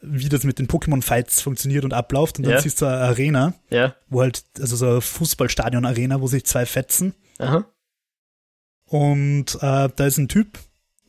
[0.00, 2.38] wie das mit den Pokémon-Fights funktioniert und abläuft.
[2.38, 2.60] Und dann ja.
[2.60, 3.94] siehst du eine Arena, ja.
[4.08, 7.14] wo halt, also so eine Fußballstadion-Arena, wo sich zwei fetzen.
[7.38, 7.66] Aha.
[8.94, 10.56] Und äh, da ist ein Typ,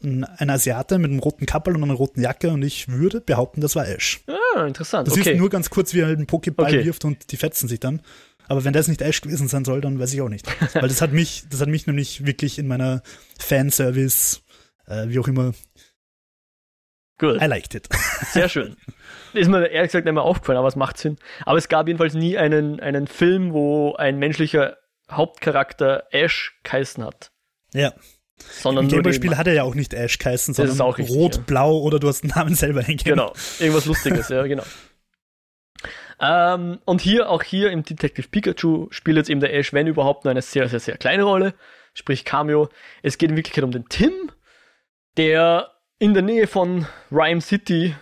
[0.01, 3.75] ein, Asiate mit einem roten Kappel und einer roten Jacke und ich würde behaupten, das
[3.75, 4.23] war Ash.
[4.25, 5.07] Ah, interessant.
[5.07, 5.33] Das okay.
[5.33, 6.83] ist nur ganz kurz, wie er halt einen Pokéball okay.
[6.83, 8.01] wirft und die fetzen sich dann.
[8.47, 10.47] Aber wenn das nicht Ash gewesen sein soll, dann weiß ich auch nicht.
[10.73, 13.03] Weil das hat mich, das hat mich nämlich wirklich in meiner
[13.37, 14.41] Fanservice,
[14.87, 15.53] äh, wie auch immer,
[17.19, 17.39] Good.
[17.39, 17.87] I liked it.
[18.31, 18.77] Sehr schön.
[19.33, 21.17] Ist mir ehrlich gesagt nicht mehr aufgefallen, aber es macht Sinn.
[21.45, 24.77] Aber es gab jedenfalls nie einen, einen Film, wo ein menschlicher
[25.11, 27.31] Hauptcharakter Ash geheißen hat.
[27.75, 27.93] Ja.
[28.37, 31.41] Sondern Im Gameboy-Spiel hat er ja auch nicht Ash geheißen, sondern auch richtig, Rot, ja.
[31.45, 33.17] Blau oder du hast den Namen selber eingegeben.
[33.17, 34.63] Genau, irgendwas Lustiges, ja, genau.
[36.19, 40.25] Ähm, und hier, auch hier im Detective Pikachu spielt jetzt eben der Ash, wenn überhaupt,
[40.25, 41.53] nur eine sehr, sehr, sehr kleine Rolle,
[41.93, 42.69] sprich Cameo.
[43.03, 44.31] Es geht in Wirklichkeit um den Tim,
[45.17, 47.95] der in der Nähe von Rhyme City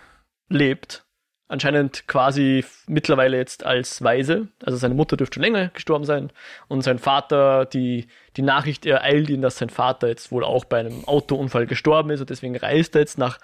[0.50, 1.06] lebt.
[1.48, 4.48] Anscheinend quasi mittlerweile jetzt als Waise.
[4.64, 6.32] Also seine Mutter dürfte schon länger gestorben sein.
[6.68, 10.80] Und sein Vater, die, die Nachricht ereilt ihn, dass sein Vater jetzt wohl auch bei
[10.80, 12.22] einem Autounfall gestorben ist.
[12.22, 13.40] Und deswegen reist er jetzt nach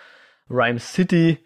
[0.49, 1.45] Rhyme City,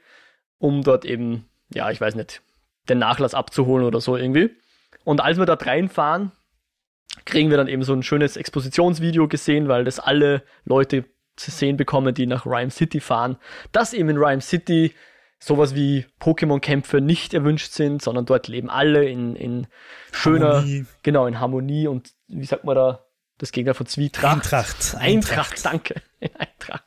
[0.59, 2.41] um dort eben, ja, ich weiß nicht,
[2.87, 4.51] den Nachlass abzuholen oder so irgendwie.
[5.03, 6.31] Und als wir dort reinfahren,
[7.25, 11.77] kriegen wir dann eben so ein schönes Expositionsvideo gesehen, weil das alle Leute zu sehen
[11.77, 13.37] bekommen, die nach Rhyme City fahren,
[13.71, 14.93] dass eben in Rhyme City
[15.45, 19.67] sowas wie Pokémon-Kämpfe nicht erwünscht sind, sondern dort leben alle in, in
[20.11, 20.85] schöner, Harmonie.
[21.03, 23.05] genau, in Harmonie und wie sagt man da,
[23.39, 24.35] das Gegner von Zwietracht?
[24.35, 24.95] Eintracht.
[24.97, 25.95] Eintracht, danke.
[26.21, 26.83] Eintracht.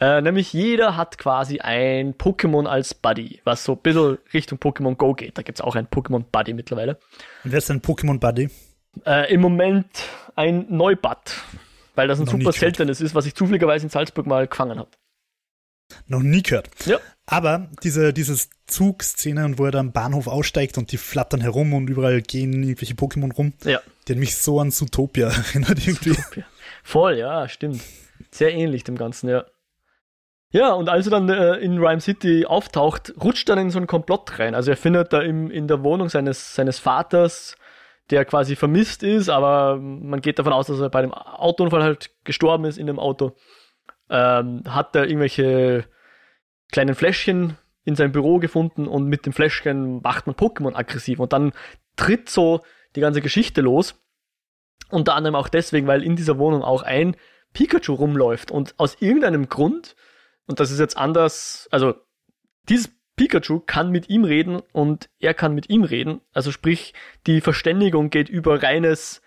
[0.00, 4.94] Äh, nämlich jeder hat quasi ein Pokémon als Buddy, was so ein bisschen Richtung Pokémon
[4.96, 5.36] Go geht.
[5.36, 6.98] Da gibt's auch ein Pokémon Buddy mittlerweile.
[7.44, 8.48] Und wer ist dein Pokémon-Buddy?
[9.04, 9.86] Äh, Im Moment
[10.36, 11.34] ein Neubad,
[11.96, 14.88] weil das ein Noch super seltenes ist, was ich zufälligerweise in Salzburg mal gefangen habe.
[16.06, 16.70] Noch nie gehört.
[16.86, 16.98] Ja.
[17.26, 21.72] Aber diese dieses Zugszene und wo er da am Bahnhof aussteigt und die flattern herum
[21.72, 26.16] und überall gehen irgendwelche Pokémon rum, Ja, die hat mich so an Zootopia erinnert irgendwie.
[26.82, 27.80] voll, ja, stimmt.
[28.30, 29.44] Sehr ähnlich dem Ganzen, ja.
[30.50, 33.88] Ja, und als er dann äh, in Rhyme City auftaucht, rutscht dann in so einen
[33.88, 34.54] Komplott rein.
[34.54, 37.56] Also er findet da im, in der Wohnung seines, seines Vaters,
[38.10, 42.10] der quasi vermisst ist, aber man geht davon aus, dass er bei dem Autounfall halt
[42.22, 43.34] gestorben ist in dem Auto.
[44.10, 45.86] Ähm, hat er irgendwelche
[46.70, 51.32] kleinen Fläschchen in seinem Büro gefunden und mit dem Fläschchen macht man Pokémon aggressiv und
[51.32, 51.52] dann
[51.96, 52.62] tritt so
[52.96, 54.00] die ganze Geschichte los.
[54.90, 57.16] Unter anderem auch deswegen, weil in dieser Wohnung auch ein
[57.52, 59.96] Pikachu rumläuft und aus irgendeinem Grund,
[60.46, 61.94] und das ist jetzt anders, also
[62.68, 66.20] dieses Pikachu kann mit ihm reden und er kann mit ihm reden.
[66.32, 66.94] Also sprich,
[67.26, 69.22] die Verständigung geht über reines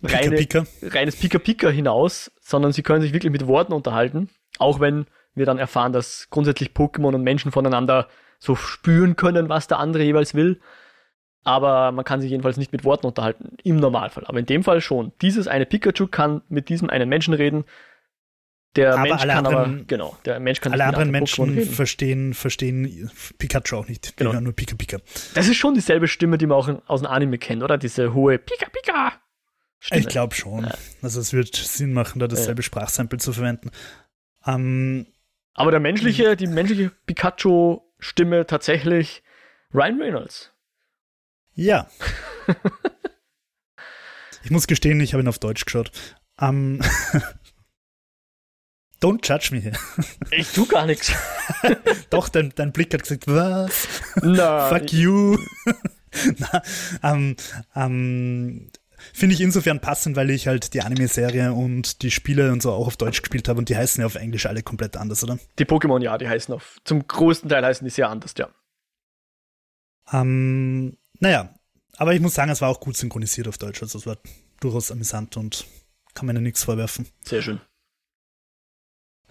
[0.00, 0.66] Pika reine, Pika.
[0.82, 5.58] reines Pika-Pika hinaus, sondern sie können sich wirklich mit Worten unterhalten, auch wenn wir dann
[5.58, 8.08] erfahren, dass grundsätzlich Pokémon und Menschen voneinander
[8.38, 10.58] so spüren können, was der andere jeweils will.
[11.44, 14.24] Aber man kann sich jedenfalls nicht mit Worten unterhalten, im Normalfall.
[14.26, 15.12] Aber in dem Fall schon.
[15.20, 17.64] Dieses eine Pikachu kann mit diesem einen Menschen reden.
[18.76, 21.60] Der Aber Mensch alle kann aber, anderen- genau, der Mensch kann Alle anderen Pokémon Menschen
[21.66, 24.08] verstehen, verstehen Pikachu auch nicht.
[24.10, 24.32] Die Genau.
[24.32, 24.98] hören nur Pika Pika.
[25.34, 27.76] Das ist schon dieselbe Stimme, die man auch aus dem Anime kennt, oder?
[27.76, 29.12] Diese hohe Pika-Pika.
[29.80, 30.00] Stimme.
[30.00, 30.68] Ich glaube schon.
[31.02, 33.70] Also es wird Sinn machen, da dasselbe Sprachsample zu verwenden.
[34.44, 35.06] Ähm,
[35.54, 39.22] Aber der menschliche, die menschliche Pikachu-Stimme tatsächlich
[39.72, 40.52] Ryan Reynolds.
[41.54, 41.88] ja.
[44.42, 45.92] ich muss gestehen, ich habe ihn auf Deutsch geschaut.
[46.40, 46.80] Ähm,
[49.00, 49.76] Don't judge me here.
[50.32, 51.12] Ich tu gar nichts.
[52.10, 53.86] Doch, dein, dein Blick hat gesagt, was?
[54.22, 55.38] Na, Fuck you.
[56.38, 56.62] Na,
[57.04, 57.36] ähm,
[57.76, 58.70] ähm,
[59.12, 62.86] Finde ich insofern passend, weil ich halt die Anime-Serie und die Spiele und so auch
[62.86, 65.38] auf Deutsch gespielt habe und die heißen ja auf Englisch alle komplett anders, oder?
[65.58, 66.78] die Pokémon, ja, die heißen auf.
[66.84, 68.48] Zum größten Teil heißen die sehr anders, ja.
[70.12, 71.54] Ähm, naja,
[71.96, 74.18] aber ich muss sagen, es war auch gut synchronisiert auf Deutsch, also es war
[74.60, 75.66] durchaus amüsant und
[76.14, 77.06] kann mir da nichts vorwerfen.
[77.24, 77.60] Sehr schön.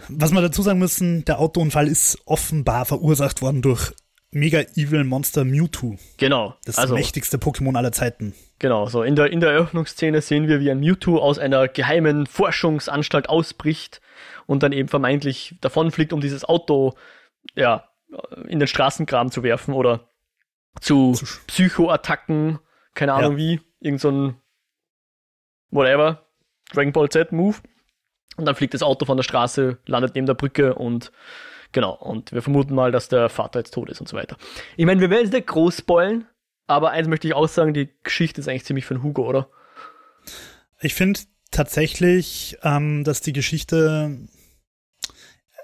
[0.09, 3.93] Was wir dazu sagen müssen, der Autounfall ist offenbar verursacht worden durch
[4.31, 6.55] Mega Evil Monster Mewtwo, Genau.
[6.65, 8.33] das also, mächtigste Pokémon aller Zeiten.
[8.59, 12.27] genau, so in der, in der Eröffnungsszene sehen wir, wie ein Mewtwo aus einer geheimen
[12.27, 14.01] Forschungsanstalt ausbricht
[14.45, 16.95] und dann eben vermeintlich davonfliegt, um dieses Auto,
[17.55, 17.89] ja,
[18.47, 20.09] in den Straßengraben zu werfen oder
[20.81, 22.59] zu Psychoattacken,
[22.93, 23.37] keine Ahnung Ja.
[23.37, 24.35] wie, irgend so ein
[25.71, 26.25] whatever,
[26.73, 27.57] Dragon Ball Z Move.
[28.37, 31.11] Und dann fliegt das Auto von der Straße, landet neben der Brücke und
[31.71, 34.37] genau, und wir vermuten mal, dass der Vater jetzt tot ist und so weiter.
[34.75, 36.25] Ich meine, wir werden jetzt nicht groß spoilen,
[36.67, 39.49] aber eins möchte ich auch sagen, die Geschichte ist eigentlich ziemlich für den Hugo, oder?
[40.81, 41.19] Ich finde
[41.51, 44.17] tatsächlich, ähm, dass die Geschichte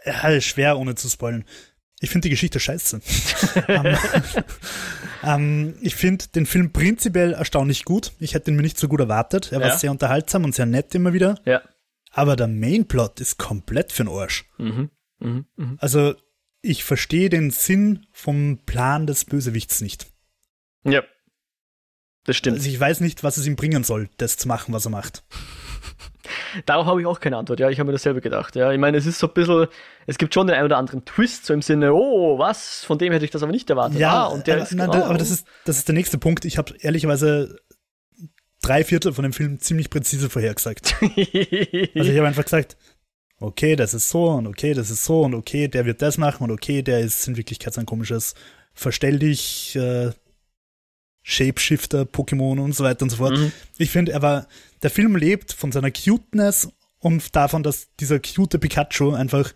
[0.05, 1.45] ja, ist schwer ohne zu spoilen.
[1.99, 2.99] Ich finde die Geschichte scheiße.
[3.69, 3.97] ähm,
[5.23, 8.11] ähm, ich finde den Film prinzipiell erstaunlich gut.
[8.19, 9.51] Ich hätte ihn mir nicht so gut erwartet.
[9.51, 9.77] Er war Ja.
[9.77, 11.39] sehr unterhaltsam und sehr nett immer wieder.
[11.45, 11.61] Ja.
[12.11, 14.45] Aber der Mainplot ist komplett für den Arsch.
[14.57, 14.89] Mhm.
[15.19, 15.45] Mhm.
[15.55, 15.77] Mhm.
[15.79, 16.15] Also
[16.61, 20.07] ich verstehe den Sinn vom Plan des Bösewichts nicht.
[20.83, 21.03] Ja.
[22.25, 22.57] Das stimmt.
[22.57, 25.23] Also ich weiß nicht, was es ihm bringen soll, das zu machen, was er macht.
[26.65, 27.59] Darauf habe ich auch keine Antwort.
[27.59, 28.55] Ja, ich habe mir dasselbe gedacht.
[28.55, 29.67] Ja, ich meine, es ist so ein bisschen,
[30.07, 33.11] es gibt schon den einen oder anderen Twist, so im Sinne, oh, was, von dem
[33.11, 33.99] hätte ich das aber nicht erwartet.
[33.99, 34.93] Ja, ah, und der aber, ist, nein, oh.
[34.93, 36.45] aber das ist, das ist der nächste Punkt.
[36.45, 37.59] Ich habe ehrlicherweise
[38.61, 40.95] drei Viertel von dem Film ziemlich präzise vorhergesagt.
[41.01, 42.77] also ich habe einfach gesagt,
[43.43, 46.43] okay, das ist so und okay, das ist so und okay, der wird das machen
[46.43, 48.35] und okay, der ist in Wirklichkeit so ein komisches
[48.73, 50.11] Verstell dich, äh,
[51.21, 53.37] Shapeshifter, Pokémon und so weiter und so fort.
[53.37, 53.51] Mhm.
[53.77, 54.47] Ich finde, er war,
[54.81, 59.53] der Film lebt von seiner Cuteness und davon, dass dieser cute Pikachu einfach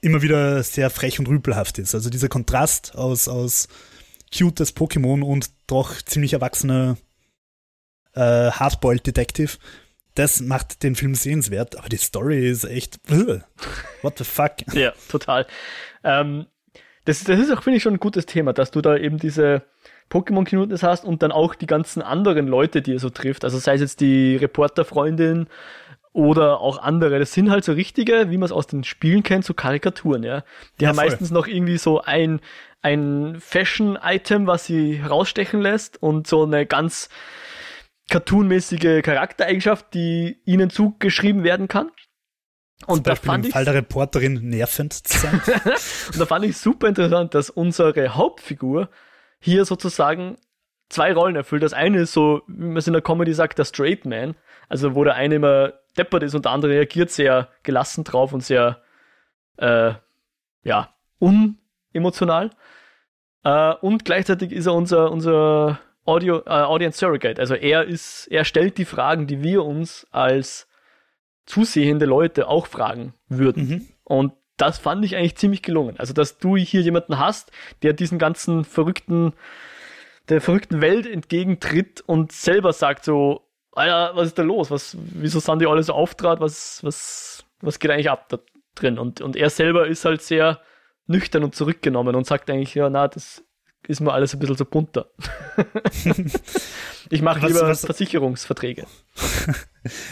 [0.00, 1.94] immer wieder sehr frech und rüpelhaft ist.
[1.94, 3.68] Also dieser Kontrast aus, aus
[4.36, 6.96] cutes Pokémon und doch ziemlich erwachsener
[8.14, 9.56] äh, Hardboiled Detective,
[10.16, 12.98] das macht den Film sehenswert, aber die Story ist echt,
[14.02, 14.52] what the fuck.
[14.74, 15.46] Ja, total.
[16.04, 16.46] Ähm,
[17.04, 19.62] das, das ist auch, finde ich, schon ein gutes Thema, dass du da eben diese
[20.10, 23.44] Pokémon-Cuteness hast und dann auch die ganzen anderen Leute, die er so trifft.
[23.44, 25.46] Also sei es jetzt die Reporterfreundin
[26.12, 27.18] oder auch andere.
[27.18, 30.44] Das sind halt so richtige, wie man es aus den Spielen kennt, so Karikaturen, ja.
[30.80, 31.06] Die Ja, haben voll.
[31.06, 32.40] meistens noch irgendwie so ein,
[32.82, 37.08] ein Fashion-Item, was sie herausstechen lässt und so eine ganz
[38.08, 41.90] cartoonmäßige Charaktereigenschaft, die ihnen zugeschrieben werden kann.
[42.80, 45.40] Zum Und da Beispiel fand im Fall der Reporterin nervend zu sein.
[46.12, 48.90] und da fand ich super interessant, dass unsere Hauptfigur
[49.40, 50.36] hier sozusagen
[50.88, 51.62] zwei Rollen erfüllt.
[51.62, 54.34] Das eine ist so, wie man es in der Comedy sagt, der Straight Man.
[54.68, 58.42] Also wo der eine immer deppert ist und der andere reagiert sehr gelassen drauf und
[58.42, 58.82] sehr,
[59.56, 59.94] äh,
[60.62, 62.50] ja, unemotional.
[63.42, 67.40] Äh, und gleichzeitig ist er unser, unser Audio, äh, Audience Surrogate.
[67.40, 70.68] Also er ist, er stellt die Fragen, die wir uns als
[71.44, 73.68] zusehende Leute auch fragen würden.
[73.68, 73.88] mhm.
[74.04, 75.96] Und das fand ich eigentlich ziemlich gelungen.
[75.98, 77.50] Also, dass du hier jemanden hast,
[77.82, 79.34] der diesen ganzen verrückten,
[80.28, 83.42] der verrückten Welt entgegentritt und selber sagt so,
[83.72, 84.70] Alter, was ist da los?
[84.70, 86.40] Was, wieso sind die alle so auftrat?
[86.40, 88.38] Was, was, was geht eigentlich ab da
[88.74, 88.98] drin?
[88.98, 90.60] Und, und er selber ist halt sehr
[91.06, 93.44] nüchtern und zurückgenommen und sagt eigentlich, ja, na, das
[93.88, 95.10] ist mir alles ein bisschen so bunter.
[97.10, 98.86] ich mache lieber was- Versicherungsverträge.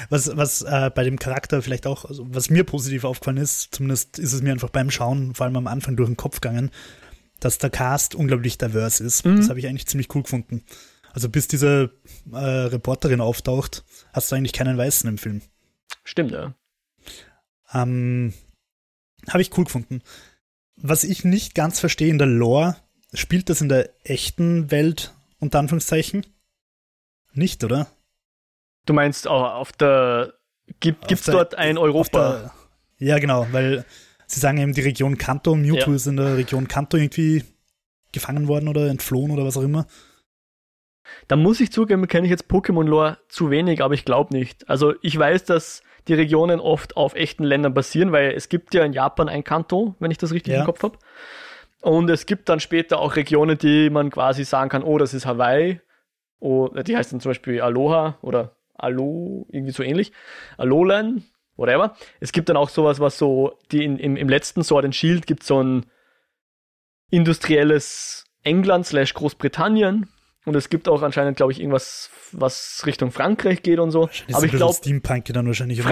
[0.08, 4.20] Was, was äh, bei dem Charakter vielleicht auch, also was mir positiv aufgefallen ist, zumindest
[4.20, 6.70] ist es mir einfach beim Schauen, vor allem am Anfang durch den Kopf gegangen,
[7.40, 9.24] dass der Cast unglaublich divers ist.
[9.26, 9.38] Mhm.
[9.38, 10.62] Das habe ich eigentlich ziemlich cool gefunden.
[11.12, 11.90] Also bis diese
[12.32, 15.42] äh, Reporterin auftaucht, hast du eigentlich keinen Weißen im Film.
[16.04, 16.54] Stimmt, ja.
[17.72, 18.32] Ähm,
[19.28, 20.02] habe ich cool gefunden.
[20.76, 22.76] Was ich nicht ganz verstehe in der Lore,
[23.14, 26.26] spielt das in der echten Welt, unter Anführungszeichen?
[27.32, 27.88] Nicht, oder?
[28.86, 30.34] Du meinst, oh, auf der,
[30.80, 32.50] gibt, der- dort ein Europa?
[32.98, 33.84] Der, ja, genau, weil
[34.26, 35.96] sie sagen eben die Region Kanto, Mewtwo Ja.
[35.96, 37.44] ist in der Region Kanto irgendwie
[38.12, 39.86] gefangen worden oder entflohen oder was auch immer.
[41.28, 44.68] Da muss ich zugeben, kenne ich jetzt Pokémon-Lore zu wenig, aber ich glaube nicht.
[44.68, 48.84] Also ich weiß, dass die Regionen oft auf echten Ländern basieren, weil es gibt ja
[48.84, 50.60] in Japan ein Kanto, wenn ich das richtig Ja.
[50.60, 50.98] im Kopf habe.
[51.84, 55.26] Und es gibt dann später auch Regionen, die man quasi sagen kann, oh, das ist
[55.26, 55.82] Hawaii.
[56.40, 60.10] Oh, die heißt dann zum Beispiel Aloha oder Alo, irgendwie so ähnlich.
[60.56, 61.24] Alolan,
[61.56, 61.94] whatever.
[62.20, 65.26] Es gibt dann auch sowas, was so, die in, im, im letzten Sword and Shield
[65.26, 65.84] gibt so ein
[67.10, 70.08] industrielles England slash Großbritannien.
[70.46, 74.08] Und es gibt auch anscheinend, glaube ich, irgendwas, was Richtung Frankreich geht und so.
[74.32, 74.72] Aber ich glaube?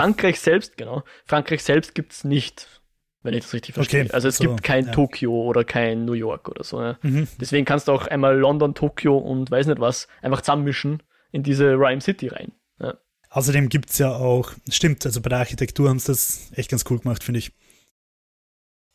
[0.00, 1.02] Frankreich selbst, genau.
[1.26, 2.81] Frankreich selbst gibt's nicht,
[3.22, 4.04] wenn ich das richtig verstehe.
[4.04, 4.92] Okay, also es so, gibt kein ja.
[4.92, 6.80] Tokio oder kein New York oder so.
[6.80, 6.98] Ne?
[7.02, 7.28] Mhm.
[7.40, 11.74] Deswegen kannst du auch einmal London, Tokio und weiß nicht was einfach zusammenmischen in diese
[11.74, 12.52] Rhyme City rein.
[12.80, 12.94] Ja.
[13.30, 16.98] Außerdem gibt's ja auch, stimmt, also bei der Architektur haben sie das echt ganz cool
[16.98, 17.52] gemacht, finde ich.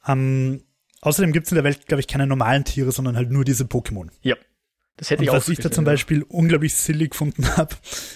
[0.06, 0.64] Ähm,
[1.02, 4.10] außerdem gibt's in der Welt, glaube ich, keine normalen Tiere, sondern halt nur diese Pokémon.
[4.98, 5.92] Das hätte Und ich auch was ich da zum ja.
[5.92, 7.76] Beispiel unglaublich silly gefunden habe,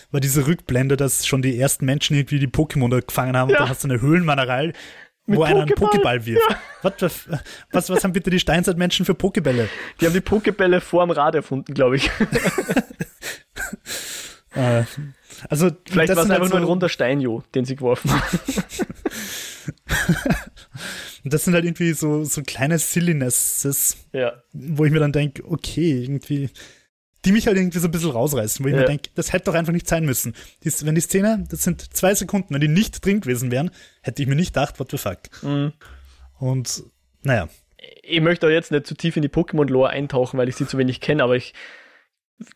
[0.10, 3.58] war diese Rückblende, dass schon die ersten Menschen irgendwie die Pokémon da gefangen haben Ja.
[3.58, 4.74] und dann hast du eine Höhlenmanerei,
[5.26, 6.26] Mit wo einer einen Pokéball.
[6.26, 6.58] Wirft.
[6.82, 7.28] Was, was,
[7.72, 9.68] was, was haben bitte die Steinzeitmenschen für Pokébälle?
[10.00, 12.10] Die haben die Pokebälle vorm Rad erfunden, glaube ich.
[14.54, 14.84] Äh,
[15.50, 18.22] also Vielleicht war es einfach halt nur ein so- runder Steinjo, den sie geworfen haben.
[21.24, 24.34] Das sind halt irgendwie so, so kleine Sillinesses, ja.
[24.54, 26.50] wo ich mir dann denke, okay, irgendwie,
[27.26, 28.82] die mich halt irgendwie so ein bisschen rausreißen, wo ich Ja.
[28.82, 30.34] mir denke, das hätte doch einfach nicht sein müssen.
[30.64, 33.70] Dies, wenn die Szene, das sind zwei Sekunden, wenn die nicht drin gewesen wären,
[34.02, 35.20] hätte ich mir nicht gedacht, what the fuck.
[35.44, 35.74] Mhm.
[36.40, 36.84] Und
[37.24, 37.48] naja,
[38.04, 40.78] ich möchte auch jetzt nicht zu tief in die Pokémon-Lore eintauchen, weil ich sie zu
[40.78, 41.54] wenig kenne, aber ich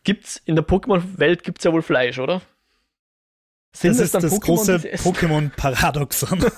[0.02, 2.42] gibt's in der Pokémon-Welt gibt's ja wohl Fleisch, oder?
[3.72, 4.78] Sind das es ist dann das Pokémon, große?
[5.02, 6.44] Pokémon-Paradoxon.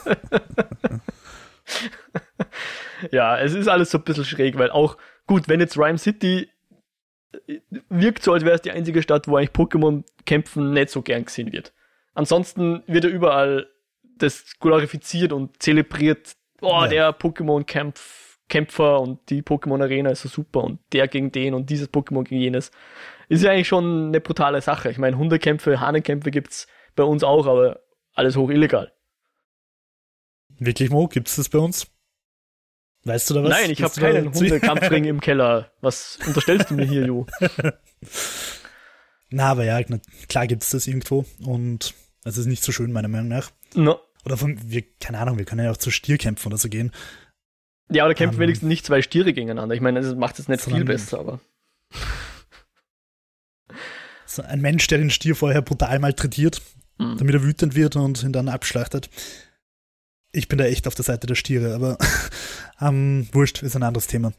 [3.13, 6.51] Ja, es ist alles so ein bisschen schräg, weil auch, gut, wenn jetzt Rhyme City
[7.89, 11.25] wirkt so, als wäre es die einzige Stadt, wo eigentlich Pokémon kämpfen nicht so gern
[11.25, 11.73] gesehen wird.
[12.15, 13.69] ansonsten wird ja überall
[14.03, 16.35] das glorifiziert und zelebriert.
[16.61, 16.89] Oh, Ja.
[16.89, 22.25] der Pokémon-Kämpfer und die Pokémon-Arena ist so super und der gegen den und dieses Pokémon
[22.25, 22.73] gegen jenes.
[23.29, 24.91] Ist ja eigentlich schon eine brutale Sache.
[24.91, 27.81] Ich meine, Hundekämpfe, Hahnenkämpfe gibt's bei uns auch, aber
[28.15, 28.93] alles hoch illegal.
[30.59, 31.07] Wirklich, Mo?
[31.07, 31.87] Gibt's das bei uns?
[33.05, 33.51] Weißt du da was?
[33.51, 35.73] Nein, ich habe keinen Hundekampfring im Keller.
[35.81, 37.27] Was unterstellst du mir hier, Ju?
[39.31, 39.81] Na, aber ja,
[40.29, 43.51] klar gibt's das irgendwo und es ist nicht so schön, meiner Meinung nach.
[43.75, 44.01] No.
[44.25, 46.93] Oder von, wir, keine Ahnung, wir können ja auch zu Stierkämpfen oder so gehen.
[47.91, 49.75] Ja, da kämpfen Ähm, wenigstens nicht zwei Stiere gegeneinander.
[49.75, 51.41] Ich meine, das macht es nicht viel besser, aber.
[54.27, 56.61] So ein Mensch, der den Stier vorher brutal malträtiert,
[56.99, 57.17] Mhm.
[57.17, 59.09] damit er wütend wird und ihn dann abschlachtet.
[60.33, 61.99] Ich bin da echt auf der Seite der Stiere, aber
[62.81, 64.33] ähm, wurscht, ist ein anderes Thema.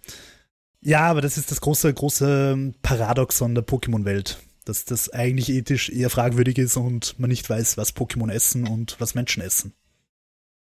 [0.81, 6.09] Ja, aber das ist das große, große Paradoxon der Pokémon-Welt, dass das eigentlich ethisch eher
[6.09, 9.73] fragwürdig ist und man nicht weiß, was Pokémon essen und was Menschen essen.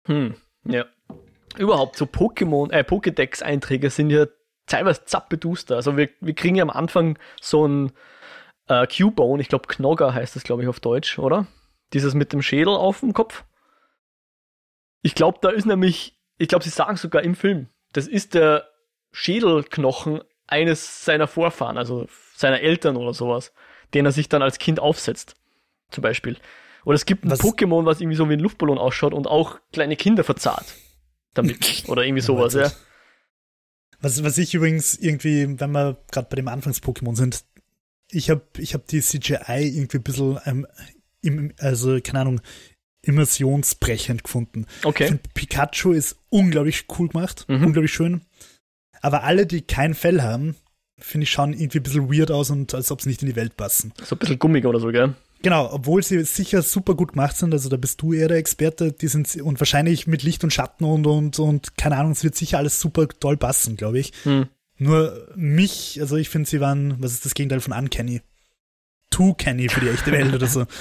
[0.07, 0.87] Hm, ja.
[1.59, 4.27] Überhaupt so Pokémon, äh, Pokédex-Einträge sind ja
[4.67, 5.77] teilweise zappeduster.
[5.77, 7.93] Also wir, wir kriegen ja am Anfang so ein
[8.69, 11.47] äh, Cubone, ich glaube Knogger heißt das, glaube ich, auf Deutsch, oder?
[11.93, 13.45] Dieses mit dem Schädel auf dem Kopf.
[15.03, 18.69] Ich glaube, da ist nämlich, ich glaube, sie sagen sogar im Film, das ist der
[19.13, 23.53] Schädelknochen eines seiner Vorfahren, also seiner Eltern oder sowas,
[23.95, 25.37] den er sich dann als Kind aufsetzt.
[25.91, 26.37] Zum Beispiel.
[26.85, 29.59] Oder es gibt ein Was- Pokémon, was irgendwie so wie ein Luftballon ausschaut und auch
[29.73, 30.75] kleine Kinder verzahrt.
[31.35, 31.85] Damit.
[31.89, 32.71] Oder irgendwie sowas, ja.
[34.01, 37.45] Was, was ich übrigens irgendwie, wenn wir gerade bei dem Anfangs-Pokémon sind,
[38.11, 40.67] ich habe ich hab die CGI irgendwie ein bisschen, ähm,
[41.21, 42.41] im, also keine Ahnung,
[43.03, 44.67] immersionsbrechend gefunden.
[44.81, 45.07] Ich Okay.
[45.09, 47.67] finde, Pikachu ist unglaublich cool gemacht, Mhm.
[47.67, 48.23] unglaublich schön.
[49.03, 50.57] Aber alle, die kein Fell haben,
[50.99, 53.37] finde ich, schauen irgendwie ein bisschen weird aus und als ob sie nicht in die
[53.37, 53.93] Welt passen.
[54.05, 55.15] So ein bisschen gummig oder so, gell?
[55.43, 58.93] Genau, obwohl sie sicher super gut gemacht sind, also da bist du eher der Experte,
[58.93, 62.35] die sind und wahrscheinlich mit Licht und Schatten und und und keine Ahnung, es wird
[62.37, 64.13] sicher alles super toll passen, glaube ich.
[64.25, 64.49] Hm.
[64.77, 68.21] Nur mich, also ich finde, sie waren, was ist das Gegenteil von uncanny?
[69.11, 70.67] Too canny für die echte Welt oder so.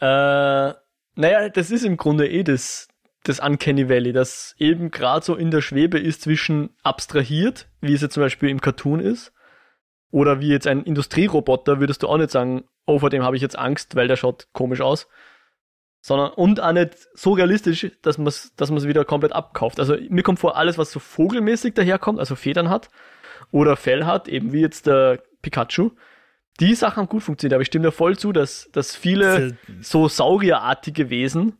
[0.00, 0.74] Äh,
[1.14, 2.88] naja, das ist im Grunde eh das,
[3.22, 8.02] das Uncanny Valley, das eben gerade so in der Schwebe ist zwischen abstrahiert, wie es
[8.02, 9.32] jetzt zum Beispiel im Cartoon ist,
[10.10, 13.42] oder wie jetzt ein Industrieroboter, würdest du auch nicht sagen, oh, vor dem habe ich
[13.42, 15.08] jetzt Angst, weil der schaut komisch aus.
[16.00, 19.80] Sondern, und auch nicht so realistisch, dass man es dass wieder komplett abkauft.
[19.80, 22.90] Also mir kommt vor, alles, was so vogelmäßig daherkommt, also Federn hat,
[23.50, 25.92] oder Fell hat, eben wie jetzt der Pikachu,
[26.60, 30.08] die Sachen haben gut funktioniert, aber ich stimme dir voll zu, dass, dass viele so
[30.08, 31.58] saurierartige Wesen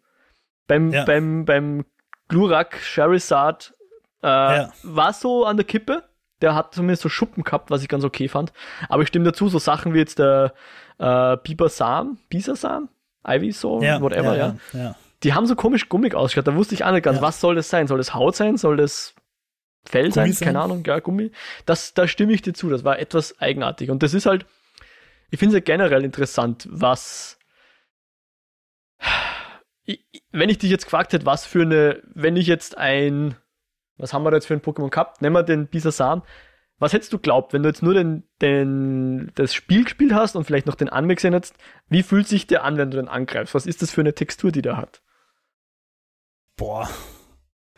[0.66, 1.04] beim, Ja.
[1.04, 1.84] beim, beim
[2.28, 3.74] Glurak, Charizard,
[4.22, 4.72] äh, Ja.
[4.82, 6.04] war so an der Kippe.
[6.40, 8.52] Der hat zumindest so Schuppen gehabt, was ich ganz okay fand.
[8.88, 10.52] Aber ich stimme dazu, so Sachen wie jetzt der
[10.98, 12.88] äh, Bibersam, Bisasam,
[13.26, 14.94] Ivysaur, ja, whatever, ja, ja.
[15.22, 16.46] Die haben so komisch gummig ausgeschaut.
[16.46, 17.86] Da wusste ich auch nicht ganz, was soll das sein?
[17.86, 18.56] Soll das Haut sein?
[18.58, 19.14] Soll das
[19.86, 20.32] Fell sein?
[20.32, 20.46] Sein?
[20.46, 21.30] Keine Ahnung, ja, Gummi.
[21.66, 22.68] Das, da stimme ich dir zu.
[22.68, 23.90] Das war etwas eigenartig.
[23.90, 24.44] Und das ist halt,
[25.34, 27.40] ich finde es ja generell interessant, was,
[30.30, 33.34] wenn ich dich jetzt gefragt hätte, was für eine, wenn ich jetzt ein,
[33.96, 35.22] was haben wir da jetzt für ein Pokémon gehabt?
[35.22, 36.22] Nehmen wir den Bisasam.
[36.78, 40.44] Was hättest du glaubt, wenn du jetzt nur den, den, das Spiel gespielt hast und
[40.44, 41.56] vielleicht noch den Anime gesehen hättest?
[41.88, 43.56] Wie fühlt sich der an, wenn du den angreifst?
[43.56, 45.02] Was ist das für eine Textur, die der hat?
[46.54, 46.88] Boah.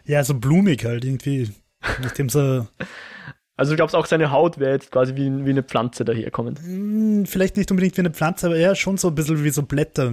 [0.05, 1.55] Ja, so blumig halt irgendwie.
[2.03, 2.67] Nachdem so,
[3.59, 6.59] Also du glaubst auch seine Haut wäre jetzt quasi wie, wie eine Pflanze daherkommend.
[6.61, 9.63] hm, vielleicht nicht unbedingt wie eine Pflanze, aber eher schon so ein bisschen wie so
[9.63, 10.13] Blätter.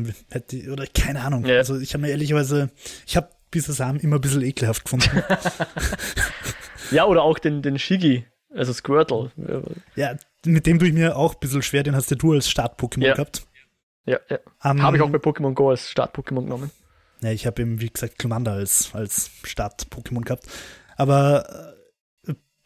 [0.72, 1.46] Oder keine Ahnung.
[1.46, 1.58] Ja.
[1.58, 2.70] Also ich habe mir ehrlicherweise,
[3.06, 5.10] ich habe diese Samen immer ein bisschen ekelhaft gefunden.
[6.92, 9.32] Ja, oder auch den, den Shiggy, also Squirtle.
[9.96, 12.50] ja, mit dem tue ich mir auch ein bisschen schwer, den hast ja du als
[12.50, 13.14] Start-Pokémon Ja.
[13.16, 13.48] gehabt.
[14.06, 14.38] Ja, ja.
[14.64, 16.72] Ähm, Habe ich auch bei Pokémon Go als Start-Pokémon genommen.
[17.22, 20.46] Ja, ich habe eben, wie gesagt, Glumanda als, als Start-Pokémon gehabt.
[20.98, 21.73] Aber äh,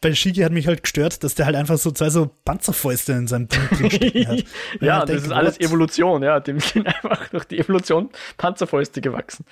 [0.01, 3.27] bei Shigi hat mich halt gestört, dass der halt einfach so zwei so Panzerfäuste in
[3.27, 4.43] seinem Ding drinstecken hat.
[4.81, 5.61] Ja, das denkt, ist alles what?
[5.61, 6.39] Evolution, ja.
[6.39, 9.45] Dem sind einfach durch die Evolution Panzerfäuste gewachsen.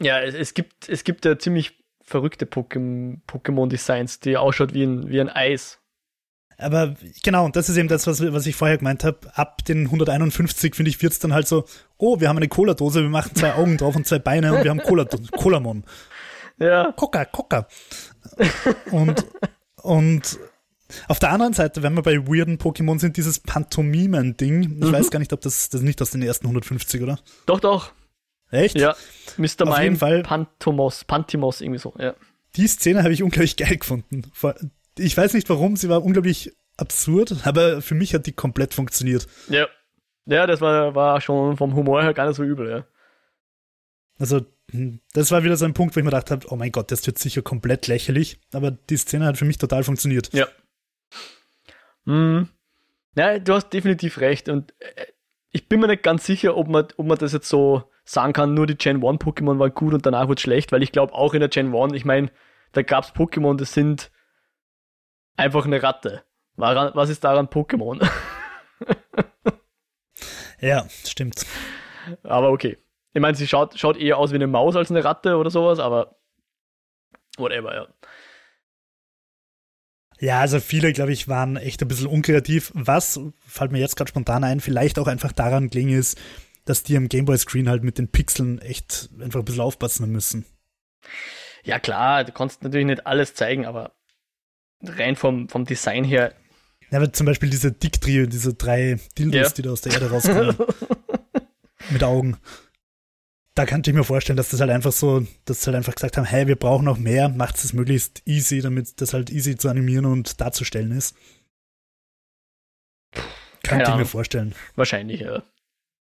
[0.00, 5.08] Ja, es, es gibt, es gibt ja ziemlich verrückte Pokémon- Pokémon-Designs, die ausschaut wie ein,
[5.08, 5.80] wie ein Eis.
[6.58, 9.18] Aber genau, und das ist eben das, was, was ich vorher gemeint habe.
[9.34, 11.66] Ab den 151, finde ich, wird's dann halt so,
[11.98, 14.70] oh, wir haben eine Cola-Dose, wir machen zwei Augen drauf und zwei Beine und wir
[14.70, 15.84] haben Cola Colamon.
[16.58, 17.68] Ja, Coca, Coca.
[18.90, 19.24] Und,
[19.82, 20.38] und
[21.08, 24.92] auf der anderen Seite, wenn wir bei weirden Pokémon sind, dieses Pantomimen-Ding, ich Mhm.
[24.92, 27.18] weiß gar nicht, ob das, das nicht aus den ersten 150, oder?
[27.46, 27.92] doch, doch.
[28.50, 28.78] Echt?
[28.78, 28.94] Ja,
[29.36, 29.44] Mr.
[29.66, 30.22] Auf jeden Mime, Fall.
[30.22, 32.14] Pantomos, Pantimos, irgendwie so, ja.
[32.54, 34.22] Die Szene habe ich unglaublich geil gefunden.
[34.98, 39.26] Ich weiß nicht warum, sie war unglaublich absurd, aber für mich hat die komplett funktioniert.
[39.48, 39.66] Ja,
[40.26, 42.86] Ja, das war, war schon vom Humor her gar nicht so übel, ja.
[44.18, 44.46] Also,
[45.12, 47.06] das war wieder so ein Punkt, wo ich mir gedacht habe, oh mein Gott, das
[47.06, 48.40] wird sicher komplett lächerlich.
[48.52, 50.32] Aber die Szene hat für mich total funktioniert.
[50.32, 50.48] Ja.
[52.04, 52.48] Hm.
[53.16, 54.48] Ja, du hast definitiv recht.
[54.48, 55.06] Und äh,
[55.50, 58.54] ich bin mir nicht ganz sicher, ob man, ob man das jetzt so sagen kann,
[58.54, 61.34] nur die Gen 1 Pokémon waren gut und danach wird schlecht, weil ich glaube auch
[61.34, 62.30] in der Gen 1, ich meine,
[62.72, 64.10] da gab es Pokémon, das sind
[65.36, 66.24] einfach eine Ratte.
[66.56, 68.08] Was ist daran Pokémon?
[70.60, 71.44] ja, stimmt.
[72.22, 72.78] Aber okay.
[73.16, 75.78] Ich meine, sie schaut, schaut eher aus wie eine Maus als eine Ratte oder sowas,
[75.78, 76.18] aber
[77.38, 77.88] whatever, ja.
[80.20, 82.72] Ja, also viele, glaube ich, waren echt ein bisschen unkreativ.
[82.74, 86.18] Was, fällt mir jetzt gerade spontan ein, vielleicht auch einfach daran gelingen ist,
[86.66, 90.44] dass die am Gameboy-Screen halt mit den Pixeln echt einfach ein bisschen aufpassen müssen.
[91.64, 93.92] Ja, klar, du kannst natürlich nicht alles zeigen, aber
[94.82, 96.34] rein vom, vom Design her.
[96.90, 99.48] Ja, aber zum Beispiel diese Dick-Trio, diese drei Dildos, ja.
[99.48, 100.54] die da aus der Erde rauskommen.
[101.90, 102.36] mit Augen
[103.56, 106.18] da könnte ich mir vorstellen, dass das halt einfach so, dass sie halt einfach gesagt
[106.18, 109.70] haben, hey, wir brauchen noch mehr, macht es möglichst easy, damit das halt easy zu
[109.70, 111.16] animieren und darzustellen ist.
[113.62, 114.54] Könnte ich mir vorstellen.
[114.76, 115.42] Wahrscheinlich, ja.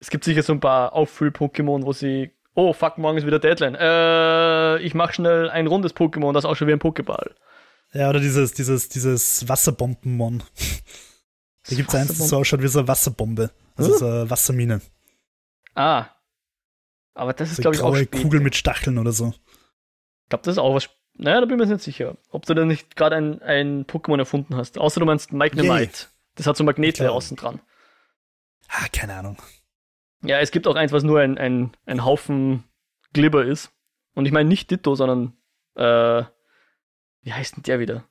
[0.01, 3.77] Es gibt sicher so ein paar Auffüll-Pokémon, wo sie, oh fuck, morgen ist wieder Deadline.
[3.77, 7.31] Äh, ich mach schnell ein rundes Pokémon, das ausschaut wie ein Pokéball.
[7.93, 10.43] Ja, oder dieses, dieses, dieses Wasserbombenmon.
[11.69, 13.53] da gibt es eins, das so ausschaut wie so eine Wasserbombe.
[13.77, 13.99] Also huh?
[13.99, 14.81] so eine Wassermine.
[15.77, 16.09] Ah,
[17.15, 18.23] aber das ist, glaube ich, auch später.
[18.23, 19.29] Kugel mit Stacheln oder so.
[20.25, 20.91] Ich glaube, das ist auch was.
[21.17, 22.17] Naja, da bin ich mir nicht sicher.
[22.31, 24.79] Ob du da nicht gerade ein, ein Pokémon erfunden hast.
[24.79, 26.09] Außer du meinst Mike Nemite.
[26.35, 27.61] Das hat so Magnetle außen dran.
[28.69, 29.39] Ah, keine Ahnung.
[30.25, 32.65] Ja, es gibt auch eins, was nur ein, ein, ein Haufen
[33.13, 33.71] Glibber ist.
[34.15, 35.37] Und ich meine nicht Ditto, sondern
[35.77, 36.25] äh,
[37.23, 38.05] wie heißt denn der wieder?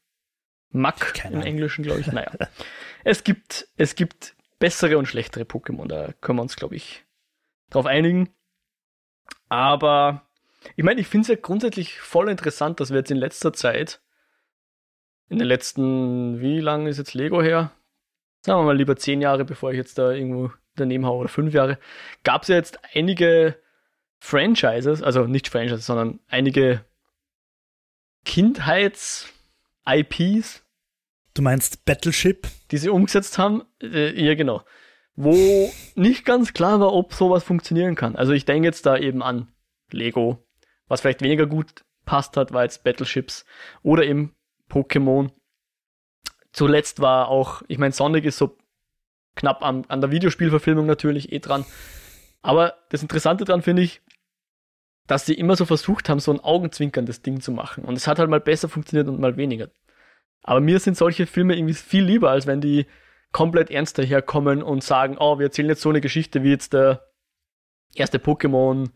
[0.70, 2.08] Mack im Englischen, glaube ich.
[2.12, 2.32] Naja.
[3.04, 5.88] es gibt, es gibt bessere und schlechtere Pokémon.
[5.88, 7.06] Da können wir uns, glaube ich,
[7.70, 8.30] drauf einigen.
[9.50, 10.24] Aber
[10.76, 14.02] ich meine, ich finde es ja grundsätzlich voll interessant, dass wir jetzt in letzter Zeit,
[15.30, 17.72] in den letzten, wie lange ist jetzt Lego her?
[18.42, 21.54] Sagen wir mal lieber zehn Jahre, bevor ich jetzt da irgendwo daneben haue, oder fünf
[21.54, 21.78] Jahre,
[22.24, 23.56] gab es ja jetzt einige
[24.20, 26.84] Franchises, also nicht Franchises, sondern einige
[28.26, 29.32] Kindheits-IPs.
[31.34, 32.48] Du meinst Battleship?
[32.72, 33.64] Die sie umgesetzt haben?
[33.82, 34.64] Äh, ja, genau
[35.16, 38.16] wo nicht ganz klar war, ob sowas funktionieren kann.
[38.16, 39.48] Also ich denke jetzt da eben an
[39.92, 40.44] Lego.
[40.88, 43.46] Was vielleicht weniger gut passt hat, war jetzt Battleships
[43.82, 44.36] oder eben
[44.70, 45.32] Pokémon.
[46.52, 48.58] Zuletzt war auch, ich meine, Sonic ist so
[49.36, 51.66] knapp an, an der Videospielverfilmung natürlich eh dran.
[52.42, 54.02] Aber das Interessante dran finde ich,
[55.08, 57.84] dass sie immer so versucht haben, so ein augenzwinkerndes Ding zu machen.
[57.84, 59.70] Und es hat halt mal besser funktioniert und mal weniger.
[60.44, 62.86] Aber mir sind solche Filme irgendwie viel lieber, als wenn die
[63.34, 67.02] komplett ernst daherkommen und sagen, oh, wir erzählen jetzt so eine Geschichte wie jetzt der
[67.94, 68.90] erste Pokémon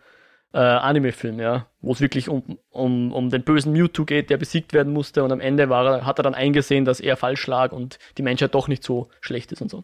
[0.53, 4.71] äh, Anime-Film, ja, wo es wirklich um, um, um den bösen Mewtwo geht, der besiegt
[4.71, 7.73] werden musste und am Ende war er, hat er dann eingesehen, dass er falsch lag
[7.73, 9.83] und die Menschheit doch nicht so schlecht ist und so.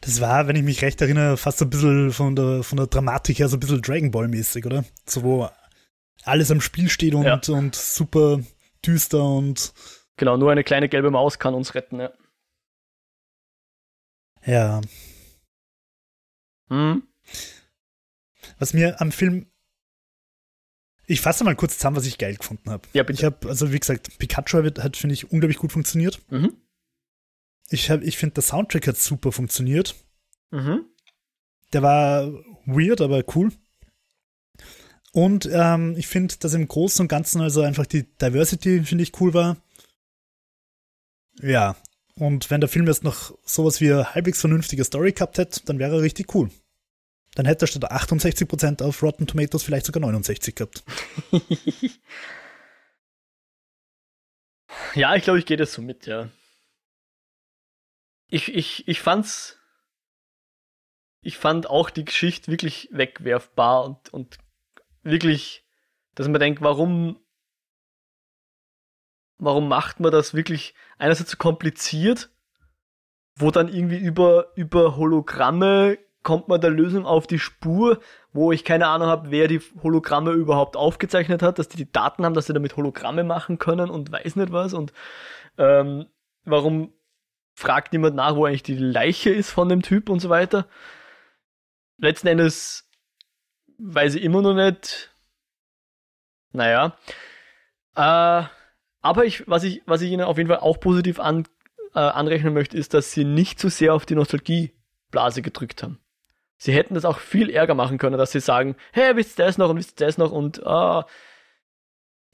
[0.00, 3.38] Das war, wenn ich mich recht erinnere, fast ein bisschen von der, von der Dramatik
[3.38, 4.84] her so ein bisschen Dragon Ball mäßig, oder?
[5.06, 5.48] So, wo
[6.24, 7.40] alles am Spiel steht und, ja.
[7.48, 8.40] und super
[8.84, 9.72] düster und.
[10.16, 12.10] Genau, nur eine kleine gelbe Maus kann uns retten, ja.
[14.44, 14.80] Ja.
[16.68, 17.02] Hm?
[18.58, 19.46] Was mir am Film.
[21.06, 22.88] Ich fasse mal kurz zusammen, was ich geil gefunden habe.
[22.92, 23.20] Ja, bitte.
[23.20, 26.20] Ich habe, also wie gesagt, Pikachu hat, hat finde ich, unglaublich gut funktioniert.
[26.30, 26.56] Mhm.
[27.70, 29.94] Ich, hab, ich finde, der Soundtrack hat super funktioniert.
[30.50, 30.86] Mhm.
[31.72, 32.32] Der war
[32.66, 33.50] weird, aber cool.
[35.12, 39.20] Und ähm, ich finde, dass im Großen und Ganzen also einfach die Diversity, finde ich,
[39.20, 39.56] cool war.
[41.40, 41.76] Ja,
[42.14, 45.78] und wenn der Film jetzt noch sowas wie eine halbwegs vernünftige Story gehabt hätte, dann
[45.78, 46.50] wäre er richtig cool.
[47.34, 50.84] Dann hätte er statt 68% auf Rotten Tomatoes vielleicht sogar 69 gehabt.
[54.94, 56.28] ja, ich glaube, ich gehe das so mit, ja.
[58.28, 59.58] Ich, ich, ich fand's.
[61.24, 64.38] Ich fand auch die Geschichte wirklich wegwerfbar und, und
[65.02, 65.64] wirklich,
[66.14, 67.20] dass man denkt, warum
[69.38, 72.30] warum macht man das wirklich einerseits so kompliziert,
[73.36, 78.00] wo dann irgendwie über, über Hologramme kommt man der Lösung auf die Spur,
[78.32, 82.24] wo ich keine Ahnung habe, wer die Hologramme überhaupt aufgezeichnet hat, dass die die Daten
[82.24, 84.92] haben, dass sie damit Hologramme machen können und weiß nicht was und
[85.58, 86.06] ähm,
[86.44, 86.92] warum
[87.54, 90.66] fragt niemand nach, wo eigentlich die Leiche ist von dem Typ und so weiter.
[91.98, 92.88] Letzten Endes
[93.78, 95.14] weiß ich immer noch nicht.
[96.52, 96.96] Naja.
[97.94, 98.44] Äh,
[99.02, 101.46] aber ich, was ich, was ich ihnen auf jeden Fall auch positiv an,
[101.94, 105.98] äh, anrechnen möchte, ist, dass sie nicht zu sehr auf die Nostalgieblase gedrückt haben.
[106.56, 109.58] Sie hätten das auch viel ärger machen können, dass sie sagen, hey, wisst ihr das
[109.58, 111.06] noch und wisst ihr das noch und ah.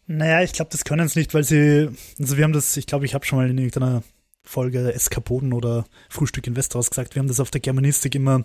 [0.07, 1.89] Naja, ich glaube, das können sie nicht, weil sie,
[2.19, 4.03] also wir haben das, ich glaube, ich habe schon mal in irgendeiner
[4.43, 8.45] Folge Eskapoden oder Frühstück in Westeros gesagt, wir haben das auf der Germanistik immer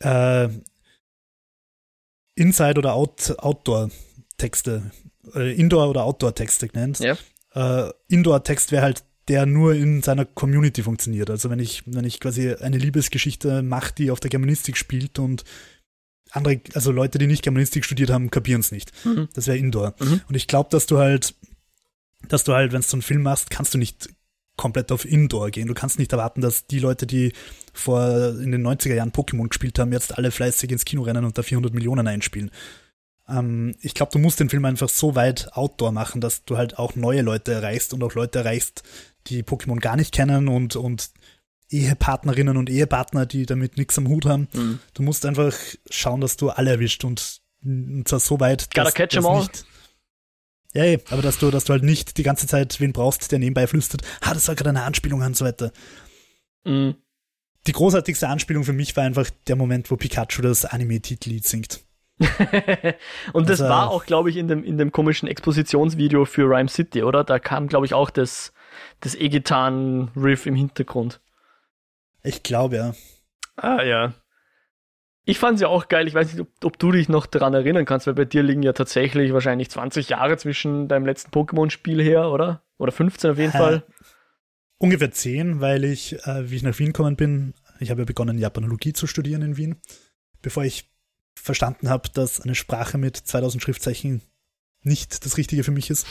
[0.00, 0.48] äh,
[2.34, 4.90] Inside- oder Out Outdoor-Texte,
[5.34, 7.00] äh, Indoor- oder Outdoor-Texte genannt.
[7.00, 7.16] Ja.
[7.54, 11.30] Äh, Indoor-Text wäre halt der nur in seiner Community funktioniert.
[11.30, 15.44] Also wenn ich, wenn ich quasi eine Liebesgeschichte mache, die auf der Germanistik spielt und
[16.30, 18.92] andere, also Leute, die nicht Germanistik studiert haben, kapieren es nicht.
[19.04, 19.28] Mhm.
[19.34, 19.94] Das wäre Indoor.
[19.98, 20.20] Mhm.
[20.28, 21.34] Und ich glaube, dass du halt,
[22.28, 24.10] dass du halt, wenn du so einen Film machst, kannst du nicht
[24.56, 25.68] komplett auf Indoor gehen.
[25.68, 27.32] Du kannst nicht erwarten, dass die Leute, die
[27.72, 31.36] vor in den 90er Jahren Pokémon gespielt haben, jetzt alle fleißig ins Kino rennen und
[31.38, 32.50] da 400 Millionen einspielen.
[33.28, 36.78] Ähm, ich glaube, du musst den Film einfach so weit Outdoor machen, dass du halt
[36.78, 38.82] auch neue Leute erreichst und auch Leute erreichst,
[39.26, 41.10] die Pokémon gar nicht kennen und, und
[41.70, 44.48] Ehepartnerinnen und Ehepartner, die damit nichts am Hut haben.
[44.52, 44.80] Mhm.
[44.92, 45.54] Du musst einfach
[45.90, 49.38] schauen, dass du alle erwischt und, und zwar so weit, Gotta dass, catch dass all.
[49.40, 49.64] nicht
[50.74, 53.38] ja, ja, aber dass du, dass du halt nicht die ganze Zeit wen brauchst, der
[53.38, 55.72] nebenbei flüstert, ah, das war gerade eine Anspielung und so weiter.
[56.64, 56.96] Mhm.
[57.66, 61.83] Die großartigste Anspielung für mich war einfach der Moment, wo Pikachu das Anime-Titellied singt.
[63.32, 66.68] und das Also- war auch, glaube ich, in dem, in dem komischen Expositionsvideo für Rhyme
[66.68, 67.24] City, oder?
[67.24, 68.52] Da kam, glaube ich, auch das,
[69.00, 71.20] das E-Gitarren-Riff im Hintergrund.
[72.22, 72.94] Ich glaube, ja.
[73.56, 74.14] Ah, ja.
[75.26, 76.06] Ich fand's ja auch geil.
[76.06, 78.62] Ich weiß nicht, ob, ob du dich noch daran erinnern kannst, weil bei dir liegen
[78.62, 82.62] ja tatsächlich wahrscheinlich 20 Jahre zwischen deinem letzten Pokémon-Spiel her, oder?
[82.78, 83.82] Oder 15 auf jeden Äh, Fall.
[84.78, 88.38] Ungefähr zehn, weil ich, äh, wie ich nach Wien gekommen bin, ich habe ja begonnen,
[88.38, 89.80] Japanologie zu studieren in Wien,
[90.42, 90.90] bevor ich
[91.44, 94.22] verstanden habe, dass eine Sprache mit 2000 Schriftzeichen
[94.82, 96.06] nicht das Richtige für mich ist.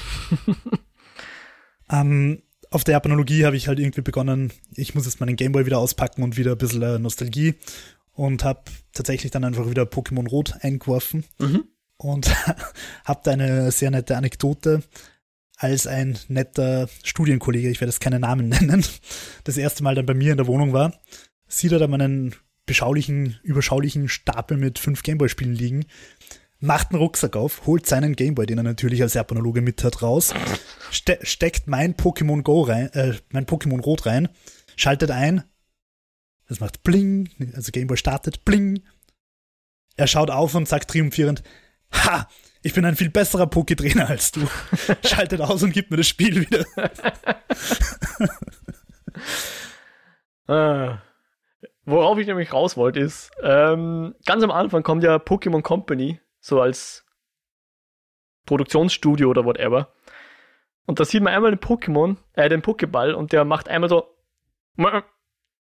[1.92, 5.80] ähm, auf der Japanologie habe ich halt irgendwie begonnen, ich muss jetzt meinen Gameboy wieder
[5.80, 7.56] auspacken und wieder ein bisschen äh, Nostalgie
[8.14, 8.62] und habe
[8.94, 11.64] tatsächlich dann einfach wieder Pokémon Rot eingeworfen Mhm.
[11.98, 12.30] und
[13.06, 14.84] habe da eine sehr nette Anekdote,
[15.58, 18.84] als ein netter Studienkollege, ich werde jetzt keine Namen nennen,
[19.44, 20.94] das erste Mal dann bei mir in der Wohnung war,
[21.48, 22.36] sieht er da meinen
[22.66, 25.86] beschaulichen, überschaulichen Stapel mit fünf Gameboy-Spielen liegen,
[26.60, 30.34] macht einen Rucksack auf, holt seinen Gameboy, den er natürlich als Japanologe mit hat, raus,
[30.92, 34.30] ste steckt mein Pokémon Go rein, äh, mein Pokémon Rot rein,
[34.76, 35.44] schaltet ein,
[36.48, 38.84] es macht Bling, also Gameboy startet, Bling.
[39.96, 41.44] Er schaut auf und sagt triumphierend,
[41.94, 42.28] Ha!
[42.66, 44.48] Ich bin ein viel besserer Poké-Trainer als du.
[45.06, 46.66] Schaltet aus und gibt mir das Spiel wieder.
[50.46, 51.02] Ah.
[51.86, 56.62] Worauf ich nämlich raus wollte, ist, ähm, ganz am Anfang kommt ja Pokémon Company, so
[56.62, 57.06] als
[58.46, 59.94] Produktionsstudio oder whatever.
[60.86, 64.16] Und da sieht man einmal den Pokémon, äh, den Pokéball und der macht einmal so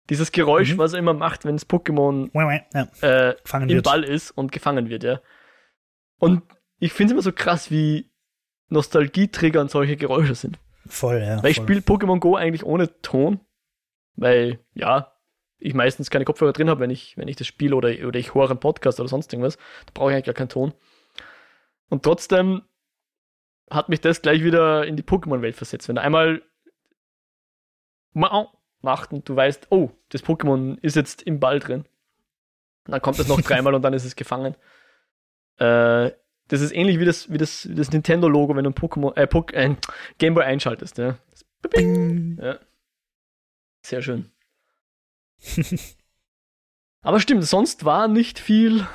[0.09, 0.77] dieses Geräusch, Mhm.
[0.79, 2.29] was er immer macht, wenn das Pokémon
[2.73, 2.87] Ja,
[3.29, 3.85] äh, gefangen im wird.
[3.85, 5.21] Ball ist und gefangen wird, ja.
[6.17, 6.41] Und
[6.79, 8.11] ich finde es immer so krass, wie
[8.69, 10.57] Nostalgietrigger und solche Geräusche sind.
[10.87, 11.41] Voll, ja.
[11.43, 13.39] Weil ich spiele Pokémon Go eigentlich ohne Ton,
[14.15, 15.13] weil, ja,
[15.61, 18.33] ich meistens keine Kopfhörer drin habe, wenn ich, wenn ich das spiele oder, oder ich
[18.33, 19.57] höre einen Podcast oder sonst irgendwas.
[19.85, 20.73] Da brauche ich eigentlich gar keinen Ton.
[21.89, 22.63] Und trotzdem
[23.69, 25.87] hat mich das gleich wieder in die Pokémon-Welt versetzt.
[25.87, 26.41] Wenn er einmal
[28.13, 31.85] macht und du weißt, oh, das Pokémon ist jetzt im Ball drin.
[32.85, 34.55] Und dann kommt es noch dreimal und dann ist es gefangen.
[35.57, 36.11] Äh,
[36.47, 39.27] das ist ähnlich wie das, wie das, wie das Nintendo-Logo, wenn du ein Pokémon, äh,
[39.27, 39.77] Pok ein
[40.17, 40.97] Gameboy einschaltest.
[40.97, 41.17] Ja.
[41.79, 42.59] Ja.
[43.83, 44.31] Sehr schön.
[47.01, 48.85] Aber stimmt, sonst war nicht viel.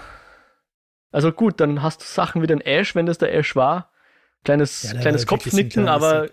[1.10, 3.90] Also gut, dann hast du Sachen wie den Ash, wenn das der Ash war.
[4.44, 6.28] Kleines, Ja, kleines Kopfnicken, aber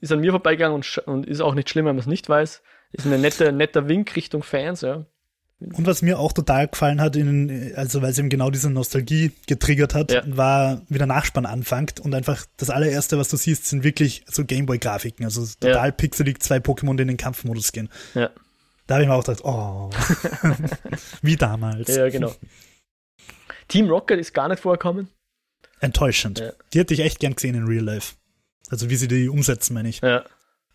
[0.00, 2.62] ist an mir vorbeigegangen und, und ist auch nicht schlimm, wenn man es nicht weiß.
[2.92, 5.06] Ist ein netter, netter Wink Richtung Fans, ja.
[5.58, 9.32] Und was mir auch total gefallen hat, in, also weil es eben genau diese Nostalgie
[9.46, 10.22] getriggert hat, Ja.
[10.26, 14.44] war, wie der Nachspann anfängt und einfach das allererste, was du siehst, sind wirklich so
[14.44, 15.24] Gameboy-Grafiken.
[15.24, 17.88] Also total pixelig, zwei Pokémon, die in den Kampfmodus gehen.
[18.14, 18.30] Ja.
[18.86, 19.90] Da habe ich mir auch gedacht, oh,
[21.22, 21.94] wie damals.
[21.94, 22.32] Ja, genau.
[23.68, 25.08] Team Rocket ist gar nicht vorgekommen.
[25.80, 26.38] Enttäuschend.
[26.38, 26.52] Ja.
[26.72, 28.14] Die hätte ich echt gern gesehen in Real Life.
[28.70, 30.00] Also wie sie die umsetzen, meine ich.
[30.00, 30.24] Ja.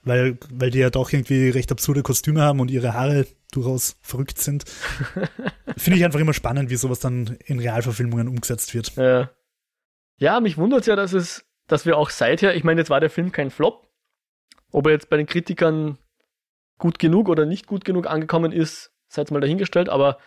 [0.04, 4.40] Weil, weil die ja doch irgendwie recht absurde Kostüme haben und ihre Haare durchaus verrückt
[4.40, 4.66] sind.
[5.78, 8.96] Finde ich einfach immer spannend, wie sowas dann in Realverfilmungen umgesetzt wird.
[8.96, 9.30] Ja,
[10.18, 13.10] ja mich wundert ja, dass es, dass wir auch seither, ich meine, jetzt war der
[13.10, 13.88] Film kein Flop.
[14.72, 15.98] Ob er jetzt bei den Kritikern
[16.82, 20.18] gut genug oder nicht gut genug angekommen ist, sei jetzt mal dahingestellt, aber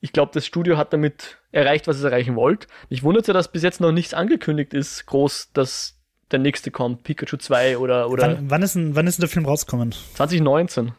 [0.00, 2.66] ich glaube, das Studio hat damit erreicht, was es erreichen wollte.
[2.90, 6.00] Mich wundert ja, dass bis jetzt noch nichts angekündigt ist, groß, dass
[6.32, 9.28] der nächste kommt, Pikachu 2 oder, oder Wann, wann, ist denn, wann ist denn der
[9.28, 9.94] Film rausgekommen?
[10.14, 10.92] 2019.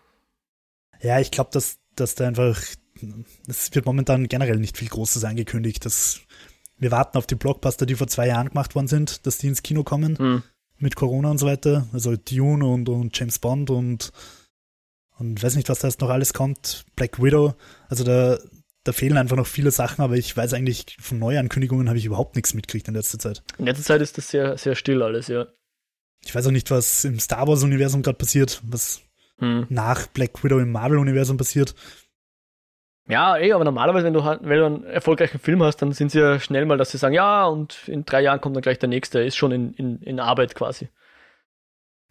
[1.01, 2.61] Ja, ich glaube, dass, dass da einfach
[3.47, 5.85] es wird momentan generell nicht viel Großes angekündigt.
[5.85, 6.21] Das,
[6.77, 9.63] wir warten auf die Blockbuster, die vor zwei Jahren gemacht worden sind, dass die ins
[9.63, 10.17] Kino kommen.
[10.17, 10.43] Hm.
[10.77, 11.87] Mit Corona und so weiter.
[11.93, 14.11] Also Dune und, und James Bond und,
[15.31, 16.85] und weiß nicht, was da jetzt noch alles kommt.
[16.95, 17.53] Black Widow.
[17.89, 18.37] Also da,
[18.83, 22.35] da fehlen einfach noch viele Sachen, aber ich weiß eigentlich, von Neuankündigungen habe ich überhaupt
[22.35, 23.43] nichts mitgekriegt in letzter Zeit.
[23.57, 25.47] In letzter Zeit ist das sehr, sehr still alles, ja.
[26.25, 29.01] Ich weiß auch nicht, was im Star Wars-Universum gerade passiert, was
[29.39, 29.65] Hm.
[29.69, 31.73] nach Black Widow im Marvel-Universum passiert.
[33.09, 36.11] Ja, eh, aber normalerweise, wenn du, halt- wenn du einen erfolgreichen Film hast, dann sind
[36.11, 38.79] sie ja schnell mal, dass sie sagen, ja, und in drei Jahren kommt dann gleich
[38.79, 40.87] der nächste, ist schon in, in, in Arbeit quasi.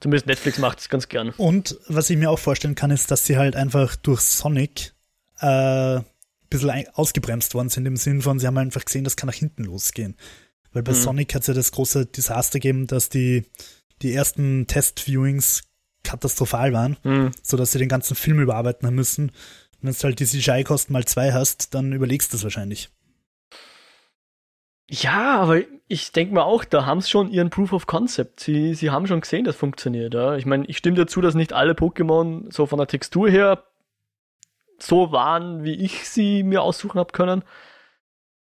[0.03, 1.31] Zumindest Netflix macht es ganz gern.
[1.37, 4.93] Und was ich mir auch vorstellen kann, ist, dass sie halt einfach durch Sonic
[5.41, 5.47] äh,
[5.97, 6.05] ein
[6.51, 9.65] bisschen ausgebremst worden sind, im Sinn von, sie haben einfach gesehen, das kann nach hinten
[9.65, 10.17] losgehen.
[10.73, 10.97] Weil bei Mhm.
[10.97, 13.45] Sonic hat es ja das große Desaster gegeben, dass die,
[14.03, 15.63] die ersten Test-Viewings
[16.03, 17.31] katastrophal waren, Hm.
[17.43, 19.29] sodass sie den ganzen Film überarbeiten haben müssen.
[19.29, 19.35] Und
[19.83, 22.91] wenn du halt die CGI-Kosten mal zwei hast, dann überlegst du das wahrscheinlich.
[24.95, 28.41] Ja, aber ich denke mir auch, da haben sie schon ihren Proof of Concept.
[28.41, 30.13] Sie, sie haben schon gesehen, das funktioniert.
[30.13, 30.37] Ja.
[30.37, 33.65] Ich meine, ich stimme dazu, dass nicht alle Pokémon so von der Textur her
[34.79, 37.43] so waren, wie ich sie mir aussuchen habe können.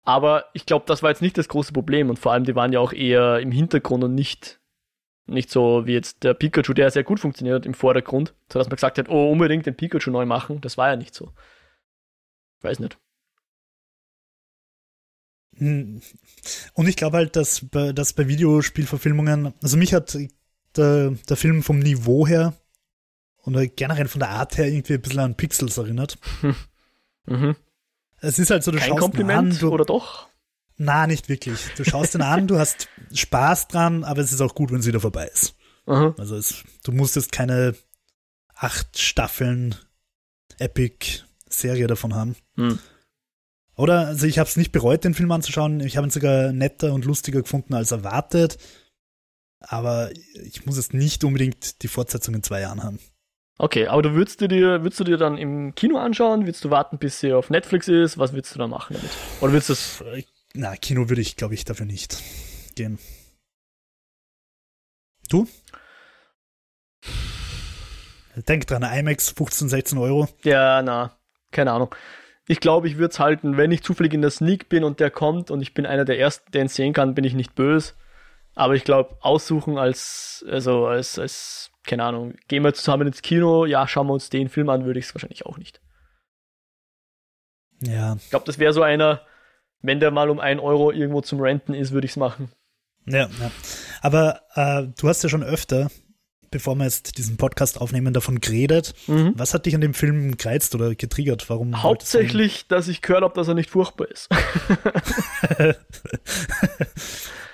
[0.03, 2.09] Aber ich glaube, das war jetzt nicht das große Problem.
[2.09, 4.59] Und vor allem, die waren ja auch eher im Hintergrund und nicht,
[5.27, 8.77] nicht so wie jetzt der Pikachu, der sehr gut funktioniert hat im Vordergrund, sodass man
[8.77, 10.59] gesagt hat, oh, unbedingt den Pikachu neu machen.
[10.61, 11.31] Das war ja nicht so.
[12.57, 12.97] Ich weiß nicht.
[15.57, 16.01] Hm.
[16.73, 20.17] Und ich glaube halt, dass bei, dass bei Videospielverfilmungen, also mich hat
[20.75, 22.53] der, der Film vom Niveau her
[23.37, 26.17] und generell von der Art her irgendwie ein bisschen an Pixels erinnert.
[27.27, 27.55] Mhm.
[28.19, 30.27] Es ist halt so, du Kein schaust Kompliment an, du, oder doch?
[30.77, 31.59] na, nicht wirklich.
[31.77, 34.87] Du schaust ihn an, du hast Spaß dran, aber es ist auch gut, wenn es
[34.87, 35.55] wieder vorbei ist.
[35.85, 36.15] Aha.
[36.17, 37.75] Also es, du musst jetzt keine
[38.55, 39.75] acht Staffeln
[40.57, 42.35] Epic-Serie davon haben.
[42.55, 42.79] Hm.
[43.81, 45.79] Oder, also ich habe es nicht bereut, den Film anzuschauen.
[45.79, 48.59] Ich habe ihn sogar netter und lustiger gefunden als erwartet.
[49.59, 52.99] Aber ich muss jetzt nicht unbedingt die Fortsetzung in zwei Jahren haben.
[53.57, 56.45] Okay, aber du würdest du dir, würdest du dir dann im Kino anschauen?
[56.45, 58.19] Würdest du warten, bis sie auf Netflix ist?
[58.19, 59.09] Was würdest du da machen damit?
[59.41, 60.03] Oder würdest du das.
[60.53, 62.21] Na, Kino würde ich, glaube ich, dafür nicht
[62.75, 62.99] gehen.
[65.27, 65.47] Du?
[68.47, 70.27] Denk dran, IMAX 15, 16 Euro.
[70.43, 71.17] Ja, na,
[71.49, 71.95] keine Ahnung.
[72.47, 75.11] Ich glaube, ich würde es halten, wenn ich zufällig in der Sneak bin und der
[75.11, 77.93] kommt und ich bin einer der ersten, der ihn sehen kann, bin ich nicht böse.
[78.55, 83.65] Aber ich glaube, aussuchen als, also als, als, keine Ahnung, gehen wir zusammen ins Kino,
[83.65, 85.79] ja, schauen wir uns den Film an, würde ich es wahrscheinlich auch nicht.
[87.81, 89.21] Ja, Ich glaube, das wäre so einer,
[89.81, 92.51] wenn der mal um ein Euro irgendwo zum Renten ist, würde ich es machen.
[93.05, 93.51] ja, ja.
[94.01, 95.89] Aber äh, du hast ja schon öfter,
[96.51, 98.93] bevor wir jetzt diesen Podcast aufnehmen, davon geredet.
[99.07, 99.33] Mhm.
[99.35, 101.49] Was hat dich an dem Film gereizt oder getriggert?
[101.49, 101.81] Warum?
[101.81, 104.29] Hauptsächlich, dass ich gehört habe, dass er nicht furchtbar ist.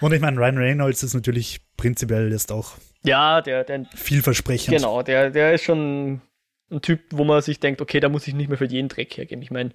[0.02, 2.74] Und ich meine, Ryan Reynolds ist natürlich prinzipiell jetzt auch
[3.04, 4.76] ja, der, der, vielversprechend.
[4.76, 6.22] genau, der, der ist schon
[6.70, 9.16] ein Typ, wo man sich denkt, okay, da muss ich nicht mehr für jeden Dreck
[9.18, 9.42] hergeben.
[9.42, 9.72] Ich meine,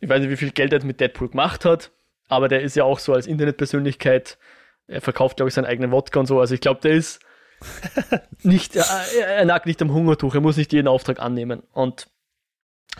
[0.00, 1.90] ich weiß nicht, wie viel Geld er jetzt mit Deadpool gemacht hat,
[2.28, 4.38] aber der ist ja auch so als Internetpersönlichkeit,
[4.88, 6.40] er verkauft, glaube ich, seinen eigenen Wodka und so.
[6.40, 7.20] Also ich glaube, der ist
[8.42, 8.84] nicht, er,
[9.18, 11.62] er nagt nicht am Hungertuch, er muss nicht jeden Auftrag annehmen.
[11.72, 12.08] Und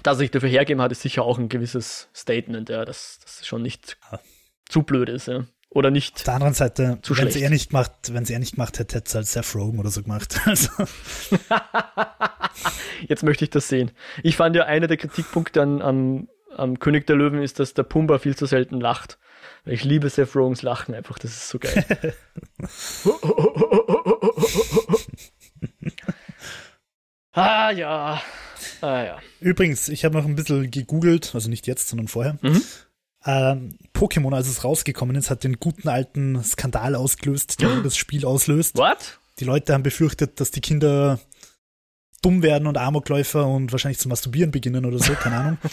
[0.02, 3.46] dass er sich dafür hergeben hat, ist sicher auch ein gewisses Statement, ja, dass das
[3.46, 4.20] schon nicht Ja.
[4.68, 5.44] zu blöd ist, ja.
[5.70, 8.38] Oder nicht Auf der anderen Seite, Zu wenn es er nicht gemacht, wenn es er
[8.38, 10.40] nicht gemacht hätte, hätte es halt Seth Rogen oder so gemacht.
[10.46, 10.70] Also,
[13.08, 13.90] Jetzt möchte ich das sehen.
[14.22, 17.82] Ich fand ja, einer der Kritikpunkte an, am, am König der Löwen ist, dass der
[17.82, 19.18] Pumba viel zu selten lacht.
[19.66, 22.14] Ich liebe Seth Rogans Lachen einfach, das ist so geil.
[27.32, 28.22] ah ja.
[28.80, 29.18] Ah ja.
[29.40, 32.38] übrigens, ich habe noch ein bisschen gegoogelt, also nicht jetzt, sondern vorher.
[32.42, 32.62] Mhm.
[33.24, 38.24] Ähm, Pokémon, als es rausgekommen ist, hat den guten alten Skandal ausgelöst, der das Spiel
[38.24, 38.76] auslöst.
[38.76, 39.18] What?
[39.38, 41.20] Die Leute haben befürchtet, dass die Kinder
[42.22, 45.58] dumm werden und Amokläufer und wahrscheinlich zu masturbieren beginnen oder so, keine Ahnung.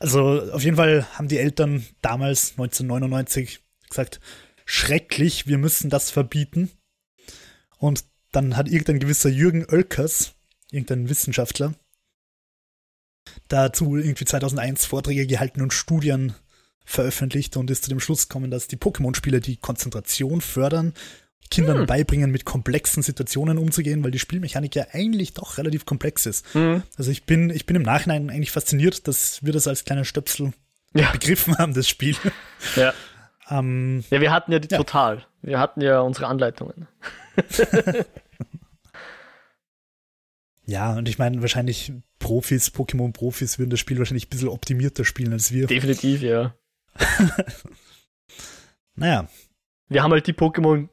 [0.00, 4.20] Also auf jeden Fall haben die Eltern damals 1999 gesagt,
[4.66, 6.70] schrecklich, wir müssen das verbieten.
[7.84, 10.32] Und dann hat irgendein gewisser Jürgen Oelkers,
[10.70, 11.74] irgendein Wissenschaftler,
[13.48, 16.32] dazu irgendwie 2001 Vorträge gehalten und Studien
[16.86, 20.94] veröffentlicht und ist zu dem Schluss gekommen, dass die Pokémon-Spiele die Konzentration fördern,
[21.50, 21.86] Kindern Hm.
[21.86, 26.46] beibringen, mit komplexen Situationen umzugehen, weil die Spielmechanik ja eigentlich doch relativ komplex ist.
[26.54, 26.82] Hm.
[26.96, 30.54] Also ich bin, ich bin im Nachhinein eigentlich fasziniert, dass wir das als kleiner Stöpsel
[30.94, 31.10] Ja.
[31.12, 32.16] begriffen haben, das Spiel.
[32.76, 32.94] Ja.
[33.50, 34.78] ähm, ja, wir hatten ja die Ja.
[34.78, 35.26] total.
[35.42, 36.88] Wir hatten ja unsere Anleitungen.
[40.66, 45.32] ja, und ich meine, wahrscheinlich Profis, Pokémon-Profis würden das Spiel wahrscheinlich ein bisschen optimierter spielen
[45.32, 45.66] als wir.
[45.66, 46.54] Definitiv, ja.
[48.94, 49.28] naja.
[49.88, 50.88] Wir haben halt die Pokémon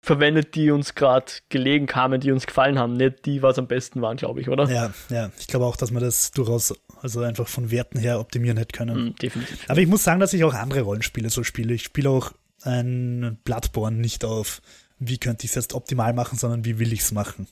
[0.00, 4.00] verwendet, die uns gerade gelegen kamen, die uns gefallen haben, nicht die, was am besten
[4.00, 4.68] waren, glaube ich, oder?
[4.70, 5.30] Ja, ja.
[5.38, 9.08] Ich glaube auch, dass man das durchaus also einfach von Werten her optimieren hätte können.
[9.08, 9.64] Mm, definitiv.
[9.68, 11.74] Aber ich muss sagen, dass ich auch andere Rollenspiele so spiele.
[11.74, 14.62] Ich spiele auch ein Bloodborne nicht auf,
[14.98, 17.46] wie könnte ich es jetzt optimal machen, sondern wie will ich es machen.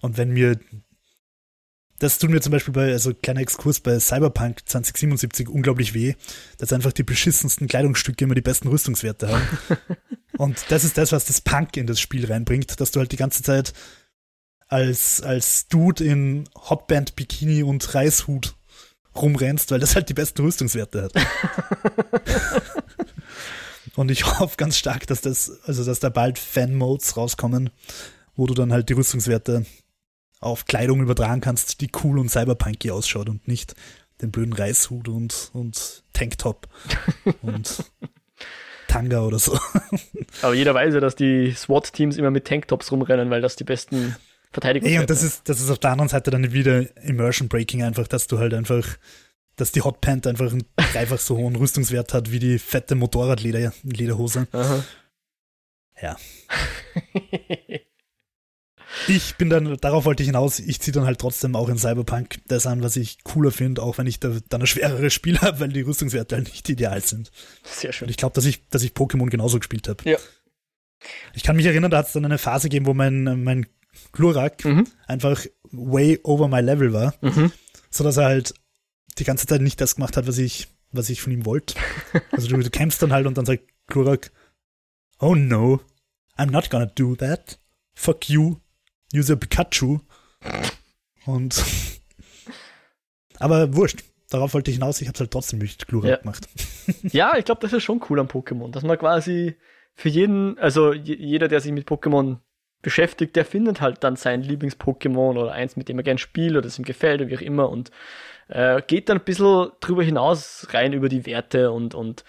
[0.00, 0.58] Und wenn mir
[1.98, 6.14] das tut mir zum Beispiel bei, also kleiner Exkurs bei Cyberpunk 2077 unglaublich weh,
[6.58, 9.58] dass einfach die beschissensten Kleidungsstücke immer die besten Rüstungswerte haben.
[10.38, 13.16] Und das ist das, was das Punk in das Spiel reinbringt, dass du halt die
[13.16, 13.72] ganze Zeit
[14.68, 18.54] als, als Dude in Hotband, Bikini und Reishut
[19.16, 21.12] rumrennst, weil das halt die besten Rüstungswerte hat.
[23.98, 27.70] und ich hoffe ganz stark, dass das, also dass da bald Fan-Modes rauskommen,
[28.36, 29.66] wo du dann halt die Rüstungswerte
[30.40, 33.74] auf Kleidung übertragen kannst, die cool und cyberpunky ausschaut und nicht
[34.22, 36.68] den blöden Reishut und, und Tanktop
[37.42, 37.84] und
[38.86, 39.58] Tanga oder so.
[40.42, 44.14] Aber jeder weiß ja, dass die SWAT-Teams immer mit Tanktops rumrennen, weil das die besten
[44.52, 45.00] Verteidigungen sind.
[45.00, 48.28] und das ist, das ist auf der anderen Seite dann wieder Immersion Breaking einfach, dass
[48.28, 48.86] du halt einfach,
[49.58, 54.46] dass die Hotpant einfach einen dreifach so hohen Rüstungswert hat wie die fette Motorradlederhose.
[56.00, 56.16] Ja.
[59.08, 62.38] ich bin dann, darauf wollte ich hinaus, ich ziehe dann halt trotzdem auch in Cyberpunk
[62.46, 65.60] das an, was ich cooler finde, auch wenn ich da dann ein schwereres Spiel habe,
[65.60, 67.30] weil die Rüstungswerte halt nicht ideal sind.
[67.64, 68.06] Sehr schön.
[68.06, 70.08] Und ich glaube, dass ich, dass ich Pokémon genauso gespielt habe.
[70.08, 70.18] Ja.
[71.34, 73.66] Ich kann mich erinnern, da hat es dann eine Phase gegeben, wo mein, mein
[74.12, 74.86] Glurak mhm.
[75.06, 77.52] einfach way over my level war, mhm.
[77.90, 78.54] so dass er halt
[79.18, 81.74] die ganze Zeit nicht das gemacht hat, was ich, was ich von ihm wollte.
[82.30, 84.30] Also du, du kämpfst dann halt und dann sagt Glurak,
[85.18, 85.80] oh no,
[86.36, 87.58] I'm not gonna do that.
[87.94, 88.56] Fuck you,
[89.14, 90.00] User Pikachu.
[91.26, 91.64] Und
[93.38, 94.04] aber wurscht.
[94.30, 96.16] Darauf wollte ich hinaus, ich habe es halt trotzdem nicht Glurak ja.
[96.16, 96.48] gemacht.
[97.02, 99.56] ja, ich glaube, das ist schon cool am Pokémon, dass man quasi
[99.94, 102.38] für jeden, also jeder, der sich mit Pokémon
[102.82, 106.62] beschäftigt, der findet halt dann sein Lieblings-Pokémon oder eins, mit dem er gern spielt oder
[106.62, 107.90] das ihm gefällt oder wie auch immer und
[108.48, 112.24] äh, geht dann ein bisschen drüber hinaus rein über die Werte und, und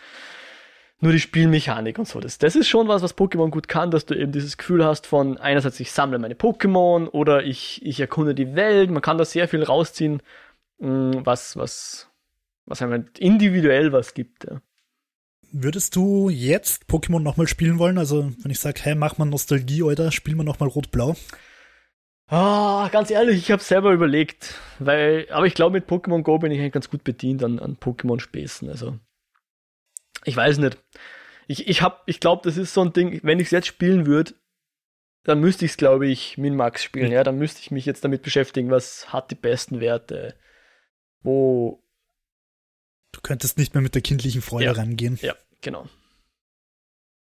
[1.02, 2.20] nur die Spielmechanik und so.
[2.20, 5.08] Das, das ist schon was, was Pokémon gut kann, dass du eben dieses Gefühl hast
[5.08, 8.90] von einerseits ich sammle meine Pokémon oder ich, ich erkunde die Welt.
[8.90, 10.22] Man kann da sehr viel rausziehen,
[10.80, 12.10] mm, was, was,
[12.66, 14.46] was einem halt individuell was gibt.
[14.46, 14.62] Ja.
[15.52, 17.98] Würdest du jetzt Pokémon nochmal spielen wollen?
[17.98, 21.16] Also, wenn ich sage, hey, mach mal Nostalgie, oder spielen wir nochmal Rot-Blau?
[22.28, 26.38] Ah, oh, ganz ehrlich, ich habe selber überlegt, weil, aber ich glaube, mit Pokémon Go
[26.38, 28.70] bin ich eigentlich ganz gut bedient an, an Pokémon-Späßen.
[28.70, 29.00] Also,
[30.26, 30.78] ich weiß nicht.
[31.48, 34.36] Ich, ich, ich glaube, das ist so ein Ding, wenn ich es jetzt spielen würde,
[35.24, 37.12] dann müsste ich es, glaube ich, Min-Max spielen.
[37.12, 40.36] Ja, dann müsste ich mich jetzt damit beschäftigen, was hat die besten Werte,
[41.22, 41.84] wo.
[43.12, 45.18] Du könntest nicht mehr mit der kindlichen Freude ja, rangehen.
[45.22, 45.88] Ja, genau.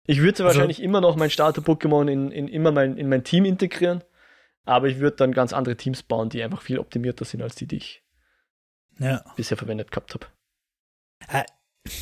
[0.06, 3.44] Ich würde also, wahrscheinlich immer noch mein Starter-Pokémon in, in, immer mein, in mein Team
[3.44, 4.02] integrieren,
[4.64, 7.66] aber ich würde dann ganz andere Teams bauen, die einfach viel optimierter sind als die,
[7.66, 8.02] die ich
[8.98, 9.24] ja.
[9.36, 10.26] bisher verwendet gehabt habe.
[11.28, 11.44] Äh,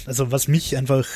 [0.06, 1.06] also was mich einfach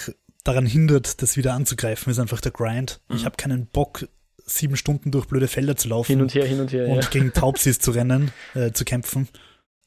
[0.45, 3.01] daran hindert, das wieder anzugreifen, ist einfach der Grind.
[3.09, 3.17] Mhm.
[3.17, 4.09] Ich habe keinen Bock,
[4.45, 6.09] sieben Stunden durch blöde Felder zu laufen.
[6.09, 6.89] Hin und her, hin und her.
[6.89, 7.11] Und ja.
[7.11, 9.29] gegen Taubsis zu rennen, äh, zu kämpfen.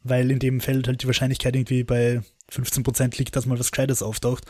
[0.04, 2.22] Weil in dem Feld halt die Wahrscheinlichkeit irgendwie bei
[2.52, 4.46] 15% liegt, dass mal was Gescheites auftaucht.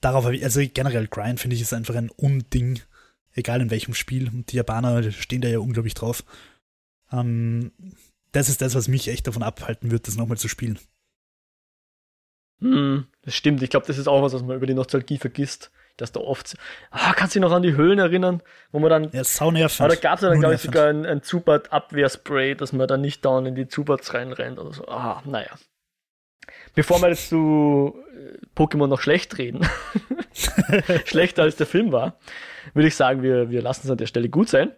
[0.00, 2.80] Darauf habe ich, also generell Grind finde ich ist einfach ein Unding.
[3.32, 4.28] Egal in welchem Spiel.
[4.28, 6.24] Und die Japaner stehen da ja unglaublich drauf.
[7.12, 7.72] Ähm,
[8.32, 10.78] das ist das, was mich echt davon abhalten wird, das nochmal zu spielen.
[12.60, 13.62] Hm, das stimmt.
[13.62, 15.70] Ich glaube, das ist auch was, was man über die Nostalgie vergisst.
[15.96, 16.56] Dass da oft.
[16.90, 18.42] Ah, kannst du dich noch an die Höhlen erinnern?
[18.72, 19.10] Wo man dann.
[19.12, 19.80] Ja, saunervig.
[19.80, 23.02] Aber da gab es ja dann, glaube ich, sogar ein, ein Zubat-Abwehrspray, dass man dann
[23.02, 24.86] nicht down in die Zubats reinrennt oder so.
[24.88, 25.50] Ah, naja.
[26.74, 29.66] Bevor wir jetzt zu äh, Pokémon noch schlecht reden,
[31.04, 32.18] schlechter als der Film war,
[32.74, 34.72] würde ich sagen, wir, wir lassen es an der Stelle gut sein.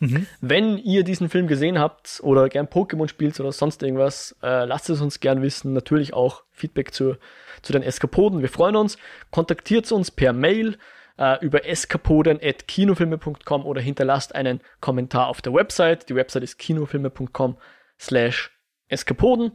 [0.00, 0.26] Mhm.
[0.40, 4.88] Wenn ihr diesen Film gesehen habt oder gern Pokémon spielt oder sonst irgendwas, äh, lasst
[4.90, 5.72] es uns gern wissen.
[5.72, 7.16] Natürlich auch Feedback zu,
[7.62, 8.40] zu den Eskapoden.
[8.40, 8.96] Wir freuen uns.
[9.30, 10.78] Kontaktiert uns per Mail
[11.18, 16.08] äh, über eskapoden.kinofilme.com oder hinterlasst einen Kommentar auf der Website.
[16.08, 17.58] Die Website ist kinofilme.com
[17.98, 18.56] slash
[18.88, 19.52] eskapoden.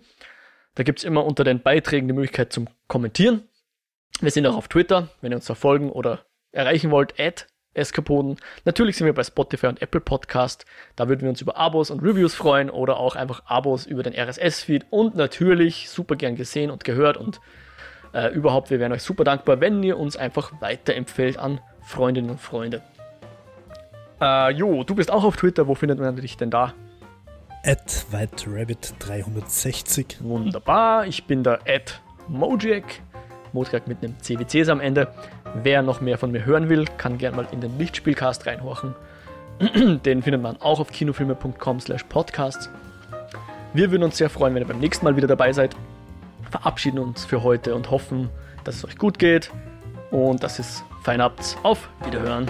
[0.76, 3.44] Da gibt's immer unter den Beiträgen die Möglichkeit zum Kommentieren.
[4.22, 8.38] Wir sind auch auf Twitter, wenn ihr uns da folgen oder erreichen wollt, at Eskapoden.
[8.66, 10.66] Natürlich sind wir bei Spotify und Apple Podcast.
[10.96, 14.14] Da würden wir uns über Abos und Reviews freuen oder auch einfach Abos über den
[14.14, 17.40] RSS-Feed und natürlich super gern gesehen und gehört und
[18.14, 22.40] äh, überhaupt, wir wären euch super dankbar, wenn ihr uns einfach weiterempfehlt an Freundinnen und
[22.40, 22.82] Freunde.
[24.22, 25.68] Äh, jo, du bist auch auf Twitter.
[25.68, 26.74] Wo findet man dich denn da?
[27.64, 30.22] At whiterabbit360.
[30.22, 31.08] Wunderbar.
[31.08, 33.02] Ich bin der at Mojack.
[33.54, 35.14] Mojack mit einem CWCs am Ende.
[35.62, 38.96] Wer noch mehr von mir hören will, kann gerne mal in den Lichtspielcast reinhorchen.
[40.06, 42.70] den findet man auch auf kinofilme.com slash podcast.
[43.74, 45.76] Wir würden uns sehr freuen, wenn ihr beim nächsten Mal wieder dabei seid.
[46.50, 48.30] Verabschieden uns für heute und hoffen,
[48.64, 49.52] dass es euch gut geht
[50.12, 51.58] und dass es fein habt.
[51.64, 52.50] Auf Wiederhören.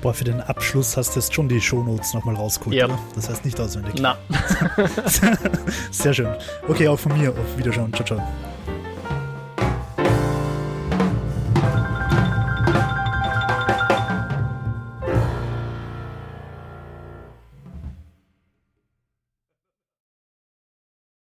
[0.00, 2.84] Boah, für den Abschluss hast du jetzt schon die Shownotes nochmal rausgeholt, Ja.
[2.86, 2.98] oder?
[3.16, 3.94] Das heißt nicht auswendig.
[4.00, 4.16] Na.
[5.90, 6.28] Sehr schön.
[6.68, 7.30] Okay, auch von mir.
[7.30, 7.92] Auf Wiederschauen.
[7.92, 8.22] Ciao, ciao.